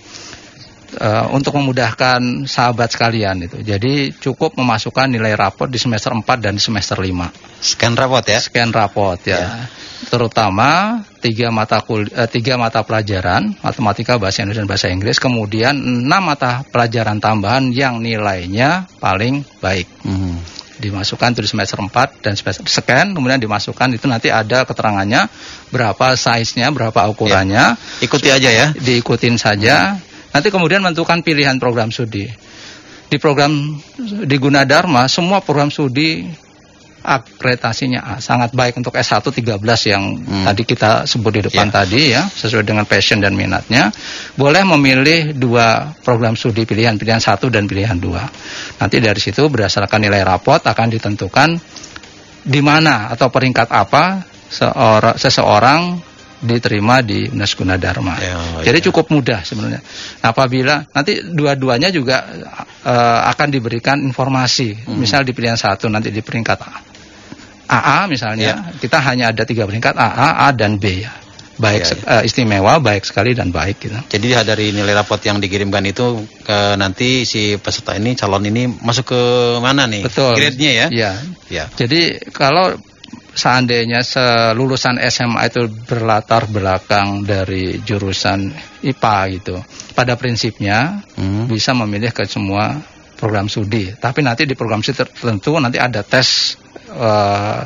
eh, 0.96 1.26
untuk 1.30 1.54
memudahkan 1.58 2.46
sahabat 2.46 2.94
sekalian 2.94 3.44
itu. 3.44 3.60
Jadi 3.60 4.14
cukup 4.16 4.54
memasukkan 4.54 5.10
nilai 5.10 5.34
rapor 5.34 5.66
di 5.68 5.76
semester 5.76 6.14
4 6.14 6.24
dan 6.40 6.54
di 6.56 6.62
semester 6.62 6.96
5 6.96 7.30
Scan 7.60 7.94
rapot 7.96 8.24
ya. 8.24 8.38
scan 8.38 8.70
raport 8.70 9.20
ya. 9.24 9.66
Terutama 10.04 11.00
tiga 11.18 11.48
mata 11.48 11.80
kul 11.80 12.04
eh, 12.12 12.28
tiga 12.28 12.60
mata 12.60 12.84
pelajaran 12.84 13.56
matematika 13.64 14.20
bahasa 14.20 14.44
Indonesia 14.44 14.62
dan 14.62 14.68
bahasa 14.68 14.86
Inggris, 14.92 15.16
kemudian 15.16 15.74
enam 15.74 16.22
mata 16.28 16.60
pelajaran 16.68 17.18
tambahan 17.18 17.72
yang 17.72 17.98
nilainya 17.98 18.84
paling 19.00 19.42
baik. 19.64 19.88
Mhm. 20.04 20.36
Dimasukkan 20.74 21.38
itu 21.38 21.46
di 21.46 21.50
semester 21.54 21.78
4 21.80 22.20
dan 22.20 22.34
semester 22.36 22.66
scan, 22.66 23.14
kemudian 23.14 23.38
dimasukkan 23.38 23.94
itu 23.94 24.04
nanti 24.10 24.28
ada 24.28 24.66
keterangannya 24.66 25.30
berapa 25.70 26.18
size-nya, 26.18 26.68
berapa 26.74 27.08
ukurannya, 27.08 27.78
Ikuti 28.02 28.28
aja 28.28 28.50
ya. 28.50 28.66
diikutin 28.74 29.38
saja. 29.40 29.96
Nanti 30.34 30.50
kemudian 30.50 30.82
menentukan 30.82 31.22
pilihan 31.22 31.62
program 31.62 31.94
studi. 31.94 32.26
Di 33.06 33.16
program 33.22 33.78
di 34.26 34.36
Gunadarma 34.42 35.06
semua 35.06 35.38
program 35.38 35.70
studi 35.70 36.26
akreditasinya 37.04 38.00
A, 38.00 38.14
sangat 38.16 38.56
baik 38.56 38.80
untuk 38.80 38.96
S1 38.96 39.28
13 39.28 39.60
yang 39.84 40.02
Hmm. 40.24 40.48
tadi 40.48 40.64
kita 40.64 41.04
sebut 41.04 41.36
di 41.36 41.42
depan 41.44 41.68
Ya. 41.68 41.72
tadi 41.84 42.00
ya, 42.16 42.24
sesuai 42.24 42.64
dengan 42.64 42.88
passion 42.88 43.20
dan 43.20 43.36
minatnya. 43.36 43.92
Boleh 44.34 44.64
memilih 44.64 45.36
dua 45.36 45.92
program 46.00 46.32
studi 46.32 46.64
pilihan, 46.64 46.96
pilihan 46.96 47.20
satu 47.20 47.52
dan 47.52 47.68
pilihan 47.68 48.00
dua. 48.00 48.24
Nanti 48.80 49.04
dari 49.04 49.20
situ 49.20 49.44
berdasarkan 49.52 50.00
nilai 50.00 50.24
rapot 50.24 50.64
akan 50.64 50.86
ditentukan 50.96 51.60
di 52.40 52.60
mana 52.64 53.12
atau 53.12 53.28
peringkat 53.28 53.68
apa 53.68 54.24
seorang 54.48 55.14
seseorang 55.20 55.80
diterima 56.44 57.00
di 57.00 57.32
Universitas 57.32 57.56
Gunadarma. 57.56 58.14
Ya, 58.20 58.36
Jadi 58.68 58.78
ya. 58.78 58.84
cukup 58.92 59.08
mudah 59.08 59.40
sebenarnya. 59.40 59.80
Apabila 60.20 60.84
nanti 60.92 61.24
dua-duanya 61.24 61.88
juga 61.88 62.28
eh, 62.84 63.20
akan 63.32 63.48
diberikan 63.48 63.96
informasi. 64.04 64.84
Hmm. 64.84 65.00
Misal 65.00 65.24
di 65.24 65.32
pilihan 65.32 65.56
satu 65.56 65.88
nanti 65.88 66.12
di 66.12 66.20
peringkat 66.20 66.58
AA 67.64 67.98
misalnya, 68.12 68.76
kita 68.76 69.00
hanya 69.00 69.32
ada 69.32 69.42
tiga 69.48 69.64
peringkat 69.64 69.96
AA, 69.96 70.28
A 70.44 70.48
dan 70.52 70.76
B 70.76 71.00
ya. 71.00 71.12
Baik 71.54 71.80
Ya, 71.80 71.86
se- 71.86 72.02
eh, 72.02 72.22
istimewa, 72.26 72.82
baik 72.82 73.06
sekali 73.06 73.30
dan 73.30 73.54
baik 73.54 73.78
gitu. 73.78 73.94
Jadi 74.10 74.26
dari 74.42 74.66
nilai 74.74 74.90
rapot 74.90 75.22
yang 75.22 75.38
dikirimkan 75.38 75.86
itu 75.86 76.26
ke 76.42 76.74
nanti 76.74 77.22
si 77.22 77.54
peserta 77.62 77.94
ini 77.94 78.18
calon 78.18 78.42
ini 78.42 78.66
masuk 78.66 79.14
ke 79.14 79.22
mana 79.62 79.86
nih? 79.86 80.02
Betul. 80.02 80.34
Grade-nya 80.34 80.70
ya? 80.74 80.86
Iya. 80.90 81.10
Ya. 81.48 81.64
Jadi 81.78 82.18
kalau 82.34 82.74
seandainya 83.34 84.00
selulusan 84.00 85.02
SMA 85.10 85.50
itu 85.50 85.66
berlatar 85.66 86.46
belakang 86.46 87.26
dari 87.26 87.82
jurusan 87.82 88.48
IPA 88.80 89.18
gitu, 89.34 89.56
pada 89.92 90.14
prinsipnya 90.14 91.02
Hmm. 91.18 91.50
bisa 91.50 91.74
memilih 91.74 92.10
ke 92.10 92.24
semua 92.24 92.78
program 93.14 93.46
studi. 93.46 93.90
Tapi 93.94 94.22
nanti 94.22 94.46
di 94.46 94.54
program 94.54 94.80
studi 94.80 95.02
tertentu 95.02 95.58
nanti 95.58 95.78
ada 95.78 96.00
tes, 96.02 96.54
eh, 96.90 97.60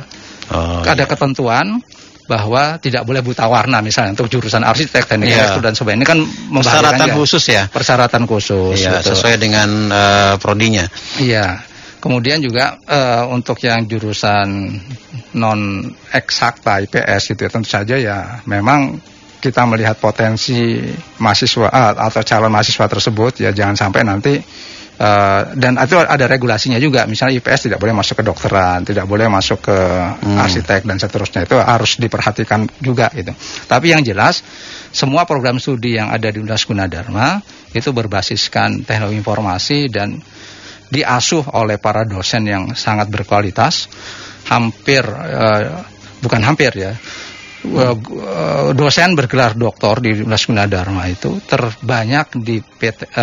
Oh, 0.49 0.81
ada 0.81 0.97
iya. 0.97 1.05
ketentuan 1.05 1.77
bahwa 2.25 2.77
tidak 2.81 3.05
boleh 3.05 3.21
buta 3.21 3.45
warna 3.45 3.85
misalnya 3.85 4.17
untuk 4.17 4.29
jurusan 4.29 4.65
arsitek 4.65 5.05
teknik 5.05 5.29
Iya. 5.29 5.37
elektro 5.45 5.61
dan 5.61 5.73
sebagainya 5.77 6.01
ini 6.01 6.07
kan 6.09 6.19
Persyaratan 6.61 7.07
ya. 7.09 7.13
khusus 7.13 7.43
ya. 7.45 7.63
persyaratan 7.69 8.23
khusus 8.25 8.77
Iya, 8.81 8.97
betul. 9.01 9.13
sesuai 9.13 9.35
dengan 9.37 9.69
eh, 9.89 10.33
prodinya. 10.41 10.85
Iya. 11.21 11.68
Kemudian 11.99 12.39
juga 12.39 12.79
eh, 12.87 13.23
untuk 13.27 13.59
yang 13.59 13.83
jurusan 13.83 14.47
non 15.35 15.83
eksakta 16.15 16.79
IPS 16.87 17.35
gitu 17.35 17.41
ya 17.43 17.51
tentu 17.51 17.69
saja 17.69 17.95
ya 17.99 18.17
memang 18.47 18.95
kita 19.39 19.67
melihat 19.67 19.99
potensi 19.99 20.79
mahasiswa 21.19 21.67
ah, 21.67 21.91
atau 21.95 22.23
calon 22.23 22.51
mahasiswa 22.51 22.87
tersebut 22.87 23.43
ya 23.43 23.51
jangan 23.51 23.75
sampai 23.75 24.07
nanti 24.07 24.39
eh, 24.95 25.41
dan 25.59 25.75
itu 25.75 25.99
ada 25.99 26.23
regulasinya 26.23 26.79
juga. 26.79 27.03
Misalnya 27.03 27.43
IPS 27.43 27.67
tidak 27.67 27.83
boleh 27.83 27.91
masuk 27.91 28.15
ke 28.19 28.23
dokteran 28.23 28.79
tidak 28.87 29.03
boleh 29.03 29.27
masuk 29.27 29.59
ke 29.59 29.77
arsitek 30.23 30.87
dan 30.87 31.03
seterusnya. 31.03 31.43
Itu 31.43 31.59
harus 31.59 31.99
diperhatikan 31.99 32.63
juga 32.79 33.11
gitu. 33.11 33.35
Tapi 33.67 33.91
yang 33.91 34.07
jelas 34.07 34.39
semua 34.95 35.27
program 35.27 35.59
studi 35.59 35.99
yang 35.99 36.15
ada 36.15 36.31
di 36.31 36.39
Universitas 36.39 36.63
Gunadarma 36.63 37.43
itu 37.75 37.91
berbasiskan 37.91 38.87
teknologi 38.87 39.19
informasi 39.19 39.91
dan 39.91 40.15
diasuh 40.89 41.53
oleh 41.53 41.77
para 41.77 42.03
dosen 42.03 42.49
yang 42.49 42.63
sangat 42.73 43.07
berkualitas 43.13 43.87
hampir 44.49 45.05
eh, 45.05 45.85
bukan 46.19 46.41
hampir 46.41 46.73
ya 46.73 46.93
eh, 46.93 47.95
eh, 47.95 48.69
dosen 48.73 49.13
bergelar 49.13 49.53
doktor 49.53 50.01
di 50.01 50.17
Universitas 50.17 50.49
Gunadarma 50.49 51.05
itu 51.07 51.37
terbanyak 51.45 52.41
di 52.41 52.57
PT, 52.61 53.13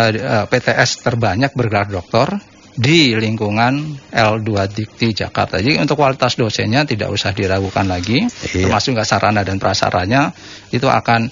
PTS 0.47 1.03
terbanyak 1.03 1.51
bergelar 1.51 1.91
doktor 1.91 2.39
di 2.77 3.17
lingkungan 3.17 3.97
L2 4.13 4.69
Dikti 4.69 5.09
Jakarta. 5.25 5.57
Jadi 5.57 5.81
untuk 5.81 5.97
kualitas 5.97 6.37
dosennya 6.37 6.85
tidak 6.85 7.09
usah 7.09 7.33
diragukan 7.33 7.89
lagi, 7.89 8.29
Iya. 8.53 8.69
termasuk 8.69 8.93
juga 8.93 9.01
sarana 9.01 9.41
dan 9.41 9.57
prasaranya 9.57 10.29
itu 10.69 10.85
akan 10.85 11.25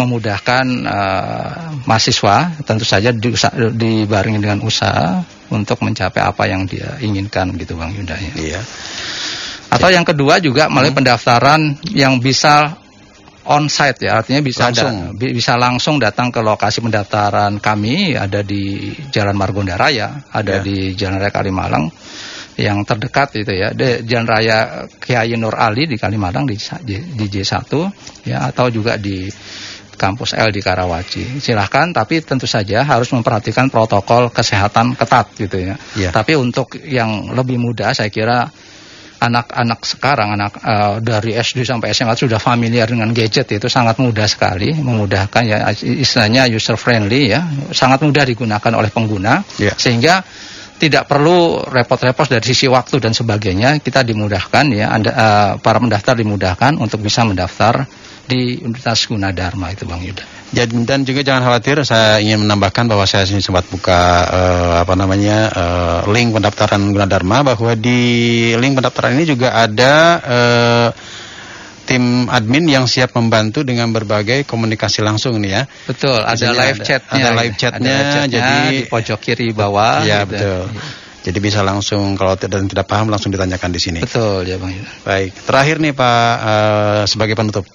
memudahkan 0.00 0.64
eh, 0.88 1.50
mahasiswa 1.84 2.56
tentu 2.64 2.84
saja 2.88 3.12
diusa- 3.12 3.52
dibarengi 3.72 4.40
dengan 4.40 4.60
usaha 4.64 5.20
untuk 5.50 5.82
mencapai 5.82 6.22
apa 6.22 6.44
yang 6.46 6.64
dia 6.64 6.96
inginkan 7.02 7.52
gitu 7.58 7.76
Bang 7.76 7.92
Yuda 7.92 8.16
ya. 8.16 8.32
Iya. 8.38 8.60
Atau 9.70 9.90
yang 9.90 10.02
kedua 10.02 10.42
juga 10.42 10.66
melalui 10.66 10.90
pendaftaran 10.90 11.78
yang 11.94 12.18
bisa 12.18 12.74
on-site 13.46 14.04
ya, 14.06 14.20
artinya 14.22 14.42
bisa 14.44 14.68
Langsung. 14.70 15.16
da- 15.16 15.32
bisa 15.34 15.54
langsung 15.58 15.96
datang 15.98 16.28
ke 16.30 16.38
lokasi 16.42 16.82
pendaftaran 16.84 17.58
kami 17.58 18.14
ada 18.14 18.42
di 18.42 18.92
Jalan 19.10 19.34
Margonda 19.34 19.74
Raya, 19.80 20.22
ada 20.30 20.58
Ya. 20.58 20.62
di 20.62 20.94
Jalan 20.94 21.18
Raya 21.18 21.32
Kalimalang 21.34 21.86
yang 22.60 22.84
terdekat 22.84 23.40
itu 23.40 23.50
ya, 23.56 23.72
di 23.72 24.04
Jalan 24.04 24.26
Raya 24.28 24.58
Kiai 25.00 25.34
Nur 25.40 25.56
Ali 25.56 25.88
di 25.88 25.96
Kalimalang 25.96 26.44
di, 26.44 26.54
di 26.84 26.94
di 27.16 27.26
J1 27.26 27.64
ya 28.28 28.52
atau 28.52 28.68
juga 28.68 29.00
di 29.00 29.24
kampus 30.00 30.32
L 30.32 30.48
di 30.48 30.64
Karawaci. 30.64 31.36
Silahkan, 31.44 31.92
tapi 31.92 32.24
tentu 32.24 32.48
saja 32.48 32.80
harus 32.80 33.12
memperhatikan 33.12 33.68
protokol 33.68 34.32
kesehatan 34.32 34.96
ketat 34.96 35.36
gitu 35.36 35.60
ya. 35.60 35.74
Iya. 35.92 36.10
Tapi 36.16 36.40
untuk 36.40 36.80
yang 36.80 37.36
lebih 37.36 37.60
mudah, 37.60 37.92
saya 37.92 38.08
kira 38.08 38.48
anak-anak 39.20 39.80
sekarang 39.84 40.32
anak 40.32 40.52
eh, 40.64 40.94
dari 41.04 41.36
SD 41.36 41.68
sampai 41.68 41.92
SMA 41.92 42.16
sudah 42.16 42.40
familiar 42.40 42.88
dengan 42.88 43.12
gadget 43.12 43.52
itu 43.52 43.68
sangat 43.68 44.00
mudah 44.00 44.24
sekali 44.24 44.72
memudahkan 44.80 45.42
ya 45.44 45.68
istilahnya 45.76 46.48
user 46.48 46.80
friendly 46.80 47.28
ya 47.36 47.44
sangat 47.76 48.00
mudah 48.00 48.24
digunakan 48.24 48.72
oleh 48.72 48.88
pengguna 48.88 49.44
Ya. 49.60 49.76
sehingga 49.76 50.24
tidak 50.80 51.04
perlu 51.04 51.60
repot-repot 51.68 52.32
dari 52.32 52.40
sisi 52.40 52.64
waktu 52.64 52.96
dan 52.96 53.12
sebagainya 53.12 53.76
kita 53.84 54.00
dimudahkan 54.00 54.64
ya 54.72 54.88
anda 54.88 55.10
eh, 55.12 55.52
para 55.60 55.76
pendaftar 55.76 56.16
dimudahkan 56.16 56.80
untuk 56.80 57.04
bisa 57.04 57.20
mendaftar 57.28 57.84
di 58.30 58.62
Universitas 58.62 59.10
Gunadarma 59.10 59.74
itu 59.74 59.82
Bang 59.90 59.98
Yuda. 60.06 60.22
Jadi, 60.50 60.74
dan 60.86 61.02
juga 61.02 61.22
jangan 61.26 61.46
khawatir, 61.50 61.82
saya 61.82 62.18
ingin 62.22 62.42
menambahkan 62.46 62.86
bahwa 62.86 63.06
saya 63.06 63.26
sini 63.26 63.42
sempat 63.42 63.66
buka 63.70 64.00
eh, 64.30 64.74
apa 64.82 64.94
namanya 64.94 65.38
eh, 65.50 65.98
link 66.10 66.30
pendaftaran 66.34 66.94
Gunadarma 66.94 67.42
bahwa 67.42 67.74
di 67.74 67.98
link 68.54 68.78
pendaftaran 68.78 69.18
ini 69.18 69.26
juga 69.26 69.54
ada 69.58 69.94
eh, 70.22 70.88
tim 71.90 72.30
admin 72.30 72.70
yang 72.70 72.86
siap 72.86 73.18
membantu 73.18 73.66
dengan 73.66 73.90
berbagai 73.90 74.46
komunikasi 74.46 75.02
langsung 75.02 75.42
nih 75.42 75.50
ya. 75.50 75.62
Betul, 75.90 76.22
ada 76.22 76.46
live 76.54 76.78
chatnya. 76.86 77.14
ada 77.18 77.30
ya. 77.30 77.38
live 77.42 77.56
chatnya, 77.58 77.94
Ada 77.98 78.10
chatnya 78.14 78.30
jadi- 78.30 78.70
di 78.70 78.78
pojok 78.86 79.18
kiri 79.18 79.48
bawah. 79.50 80.06
ya 80.06 80.22
gitu. 80.22 80.38
betul. 80.38 80.62
Jadi 81.20 81.38
bisa 81.42 81.60
langsung 81.60 82.16
kalau 82.16 82.32
tidak 82.32 82.64
tidak 82.64 82.86
paham 82.88 83.12
langsung 83.12 83.28
ditanyakan 83.28 83.70
di 83.74 83.80
sini. 83.82 83.98
Betul 84.00 84.48
ya 84.48 84.56
Bang 84.56 84.72
Yuda. 84.72 84.90
Baik, 85.04 85.30
terakhir 85.44 85.76
nih 85.82 85.92
Pak 85.92 86.32
eh, 86.40 87.02
sebagai 87.10 87.34
penutup. 87.36 87.66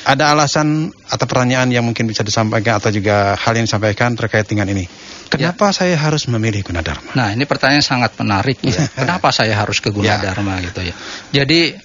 Ada 0.00 0.32
alasan 0.32 0.88
atau 1.10 1.26
pertanyaan 1.28 1.68
yang 1.68 1.84
mungkin 1.84 2.08
bisa 2.08 2.24
disampaikan 2.24 2.80
atau 2.80 2.88
juga 2.88 3.36
hal 3.36 3.52
yang 3.52 3.68
disampaikan 3.68 4.16
terkait 4.16 4.48
dengan 4.48 4.70
ini. 4.72 4.88
Kenapa 5.30 5.70
saya 5.70 5.94
harus 5.94 6.26
memilih 6.26 6.66
Gunadarma? 6.66 7.14
Nah, 7.14 7.30
ini 7.30 7.46
pertanyaan 7.46 7.84
sangat 7.84 8.16
menarik 8.18 8.58
ya. 8.64 8.80
Kenapa 9.00 9.30
saya 9.30 9.54
harus 9.54 9.78
ke 9.78 9.92
Gunadarma 9.94 10.58
gitu 10.64 10.82
ya. 10.82 10.94
Jadi 11.30 11.76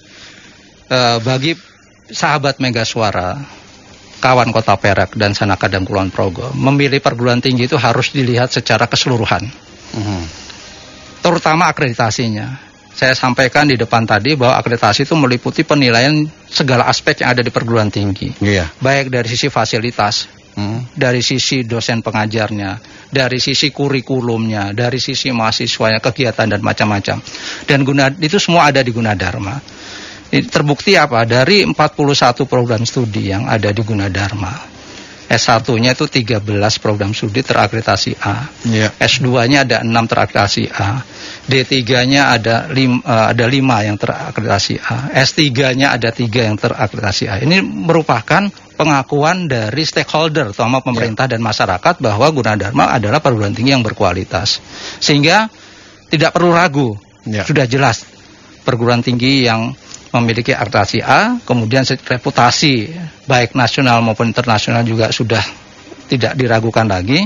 eh, 0.90 1.18
bagi 1.22 1.54
sahabat 2.10 2.58
Mega 2.58 2.82
Suara, 2.86 3.36
kawan 4.18 4.50
Kota 4.50 4.74
Perak 4.80 5.14
dan 5.14 5.36
Sanaka 5.36 5.68
dan 5.70 5.84
Kulon 5.84 6.10
Progo, 6.10 6.50
memilih 6.56 6.98
perguruan 7.02 7.42
tinggi 7.42 7.68
itu 7.68 7.76
harus 7.76 8.10
dilihat 8.14 8.50
secara 8.50 8.88
keseluruhan, 8.88 9.44
Mhm. 9.94 10.22
terutama 11.22 11.68
akreditasinya. 11.70 12.66
Saya 12.96 13.12
sampaikan 13.12 13.68
di 13.68 13.76
depan 13.76 14.08
tadi 14.08 14.40
bahwa 14.40 14.56
akreditasi 14.56 15.04
itu 15.04 15.12
meliputi 15.12 15.68
penilaian 15.68 16.16
segala 16.48 16.88
aspek 16.88 17.20
yang 17.20 17.36
ada 17.36 17.44
di 17.44 17.52
perguruan 17.52 17.92
tinggi, 17.92 18.32
Iya. 18.40 18.72
baik 18.80 19.12
dari 19.12 19.28
sisi 19.28 19.52
fasilitas, 19.52 20.24
Mhm. 20.56 20.96
dari 20.96 21.20
sisi 21.20 21.68
dosen 21.68 22.00
pengajarnya, 22.00 22.80
dari 23.12 23.36
sisi 23.36 23.68
kurikulumnya, 23.68 24.72
dari 24.72 24.96
sisi 24.96 25.28
mahasiswanya, 25.28 26.00
kegiatan 26.00 26.48
dan 26.48 26.64
macam-macam. 26.64 27.20
Dan 27.68 27.84
guna 27.84 28.08
itu 28.16 28.40
semua 28.40 28.72
ada 28.72 28.80
di 28.80 28.88
Gunadarma. 28.88 29.60
Terbukti 30.32 30.96
apa? 30.96 31.28
Dari 31.28 31.68
41 31.68 32.48
program 32.48 32.82
studi 32.88 33.28
yang 33.28 33.44
ada 33.44 33.68
di 33.76 33.84
Gunadarma. 33.84 34.74
S1-nya 35.26 35.92
itu 35.92 36.06
13 36.08 36.78
program 36.78 37.10
studi 37.12 37.42
terakreditasi 37.42 38.16
A. 38.24 38.46
Iya. 38.64 38.94
S2-nya 38.96 39.66
ada 39.68 39.76
6 39.82 40.06
terakreditasi 40.06 40.70
A. 40.70 41.02
D3-nya 41.46 42.34
ada 42.34 42.66
5 42.66 43.06
ada 43.06 43.44
5 43.46 43.86
yang 43.86 43.96
terakreditasi 43.96 44.74
A. 44.82 45.14
S3-nya 45.14 45.94
ada 45.94 46.10
3 46.10 46.26
yang 46.26 46.58
terakreditasi 46.58 47.24
A. 47.30 47.38
Ini 47.38 47.62
merupakan 47.62 48.50
pengakuan 48.74 49.46
dari 49.46 49.86
stakeholder 49.86 50.50
terutama 50.50 50.82
pemerintah 50.82 51.30
dan 51.30 51.38
masyarakat 51.40 52.02
bahwa 52.02 52.26
Gunadarma 52.34 52.90
adalah 52.90 53.22
perguruan 53.22 53.54
tinggi 53.54 53.72
yang 53.72 53.86
berkualitas. 53.86 54.58
Sehingga 54.98 55.46
tidak 56.10 56.34
perlu 56.34 56.50
ragu. 56.50 56.98
Ya. 57.26 57.46
Sudah 57.46 57.66
jelas 57.66 58.06
perguruan 58.66 59.02
tinggi 59.02 59.46
yang 59.46 59.70
memiliki 60.10 60.50
akreditasi 60.50 60.98
A, 61.02 61.38
kemudian 61.46 61.86
reputasi 61.86 62.90
baik 63.26 63.54
nasional 63.54 64.02
maupun 64.02 64.30
internasional 64.30 64.82
juga 64.82 65.14
sudah 65.14 65.42
tidak 66.10 66.34
diragukan 66.34 66.86
lagi. 66.90 67.22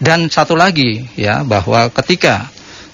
Dan 0.00 0.32
satu 0.32 0.56
lagi 0.56 1.04
ya 1.16 1.44
bahwa 1.44 1.92
ketika 1.92 2.48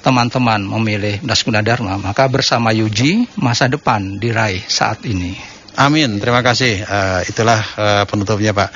teman-teman 0.07 0.63
memilih 0.63 1.19
Das 1.27 1.43
Gunadarma, 1.43 1.99
maka 1.99 2.31
bersama 2.31 2.71
Yuji 2.71 3.27
masa 3.43 3.67
depan 3.67 4.23
diraih 4.23 4.63
saat 4.71 5.03
ini. 5.03 5.35
Amin. 5.75 6.23
Terima 6.23 6.47
kasih. 6.47 6.79
Eh, 6.79 7.21
itulah 7.27 7.59
eh, 7.59 8.05
penutupnya 8.07 8.55
Pak. 8.55 8.71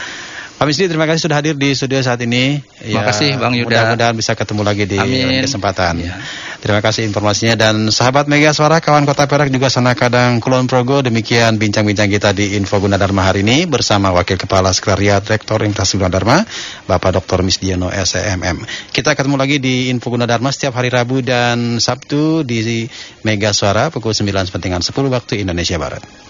Pak 0.60 0.68
Misdi, 0.68 0.92
terima 0.92 1.08
kasih 1.08 1.24
sudah 1.24 1.40
hadir 1.40 1.56
di 1.56 1.72
studio 1.72 2.04
saat 2.04 2.20
ini. 2.20 2.60
Terima 2.60 3.00
kasih, 3.00 3.32
Bang 3.40 3.56
Yuda. 3.56 3.96
Mudah-mudahan 3.96 4.12
bisa 4.12 4.36
ketemu 4.36 4.60
lagi 4.60 4.84
di 4.84 5.00
Amin. 5.00 5.40
kesempatan. 5.40 6.04
Ya. 6.04 6.20
Terima 6.60 6.84
kasih 6.84 7.08
informasinya 7.08 7.56
dan 7.56 7.88
sahabat 7.88 8.28
Mega 8.28 8.52
Suara, 8.52 8.76
kawan 8.76 9.08
Kota 9.08 9.24
Perak 9.24 9.48
juga 9.48 9.72
sana 9.72 9.96
kadang 9.96 10.36
Kulon 10.36 10.68
Progo. 10.68 11.00
Demikian 11.00 11.56
bincang-bincang 11.56 12.12
kita 12.12 12.36
di 12.36 12.61
Info 12.61 12.76
Gunadarma 12.76 13.24
hari 13.24 13.40
ini 13.40 13.64
bersama 13.64 14.12
Wakil 14.12 14.36
Kepala 14.36 14.68
Sekretariat 14.76 15.24
Rektor 15.24 15.64
Universitas 15.64 15.96
Gunadarma, 15.96 16.44
Bapak 16.84 17.16
Dr. 17.16 17.40
Misdiono 17.40 17.88
SEMM. 17.88 18.61
Kita 18.92 19.16
ketemu 19.16 19.40
lagi 19.40 19.64
di 19.64 19.88
Info 19.88 20.12
Gunadarma 20.12 20.52
setiap 20.52 20.76
hari 20.76 20.92
Rabu 20.92 21.24
dan 21.24 21.80
Sabtu 21.80 22.44
di 22.44 22.84
Mega 23.24 23.56
Suara 23.56 23.88
pukul 23.88 24.12
9 24.12 24.28
sepentingan 24.28 24.84
10 24.84 24.92
waktu 25.08 25.40
Indonesia 25.40 25.80
Barat. 25.80 26.30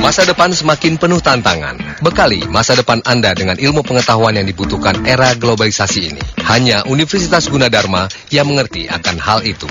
Masa 0.00 0.24
depan 0.24 0.48
semakin 0.48 0.96
penuh 0.96 1.20
tantangan. 1.20 1.76
Bekali 2.00 2.48
masa 2.48 2.72
depan 2.72 3.04
Anda 3.04 3.36
dengan 3.36 3.60
ilmu 3.60 3.84
pengetahuan 3.84 4.32
yang 4.32 4.48
dibutuhkan 4.48 5.04
era 5.04 5.36
globalisasi 5.36 6.00
ini. 6.00 6.22
Hanya 6.48 6.88
Universitas 6.88 7.46
Gunadarma 7.52 8.08
yang 8.32 8.48
mengerti 8.48 8.88
akan 8.88 9.16
hal 9.20 9.44
itu. 9.44 9.68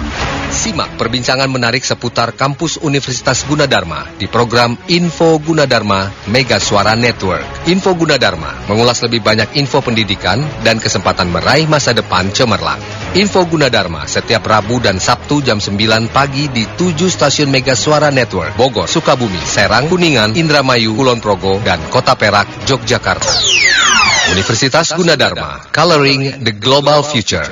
Simak 0.49 0.97
perbincangan 0.97 1.45
menarik 1.45 1.85
seputar 1.85 2.33
kampus 2.33 2.81
Universitas 2.81 3.45
Gunadarma 3.45 4.17
di 4.17 4.25
program 4.25 4.73
Info 4.89 5.37
Gunadarma 5.37 6.09
Mega 6.29 6.57
Suara 6.57 6.97
Network. 6.97 7.69
Info 7.69 7.93
Gunadarma 7.93 8.65
mengulas 8.65 9.01
lebih 9.05 9.21
banyak 9.21 9.53
info 9.55 9.79
pendidikan 9.79 10.41
dan 10.65 10.81
kesempatan 10.81 11.29
meraih 11.29 11.69
masa 11.69 11.93
depan 11.93 12.33
cemerlang. 12.33 12.81
Info 13.13 13.45
Gunadarma 13.45 14.09
setiap 14.09 14.45
Rabu 14.45 14.81
dan 14.81 14.97
Sabtu 14.97 15.45
jam 15.45 15.61
9 15.61 16.09
pagi 16.09 16.49
di 16.49 16.65
7 16.65 16.97
stasiun 17.09 17.49
Mega 17.53 17.73
Suara 17.77 18.09
Network 18.09 18.57
Bogor, 18.57 18.89
Sukabumi, 18.89 19.41
Serang, 19.45 19.78
Kuningan, 19.87 20.35
Indramayu, 20.35 20.91
Kulon 20.97 21.23
Progo, 21.23 21.61
dan 21.63 21.79
Kota 21.87 22.17
Perak, 22.19 22.67
Yogyakarta. 22.67 23.31
Universitas 24.35 24.91
Gunadarma, 24.93 25.71
Coloring 25.71 26.43
the 26.43 26.51
Global 26.51 27.01
Future. 27.05 27.47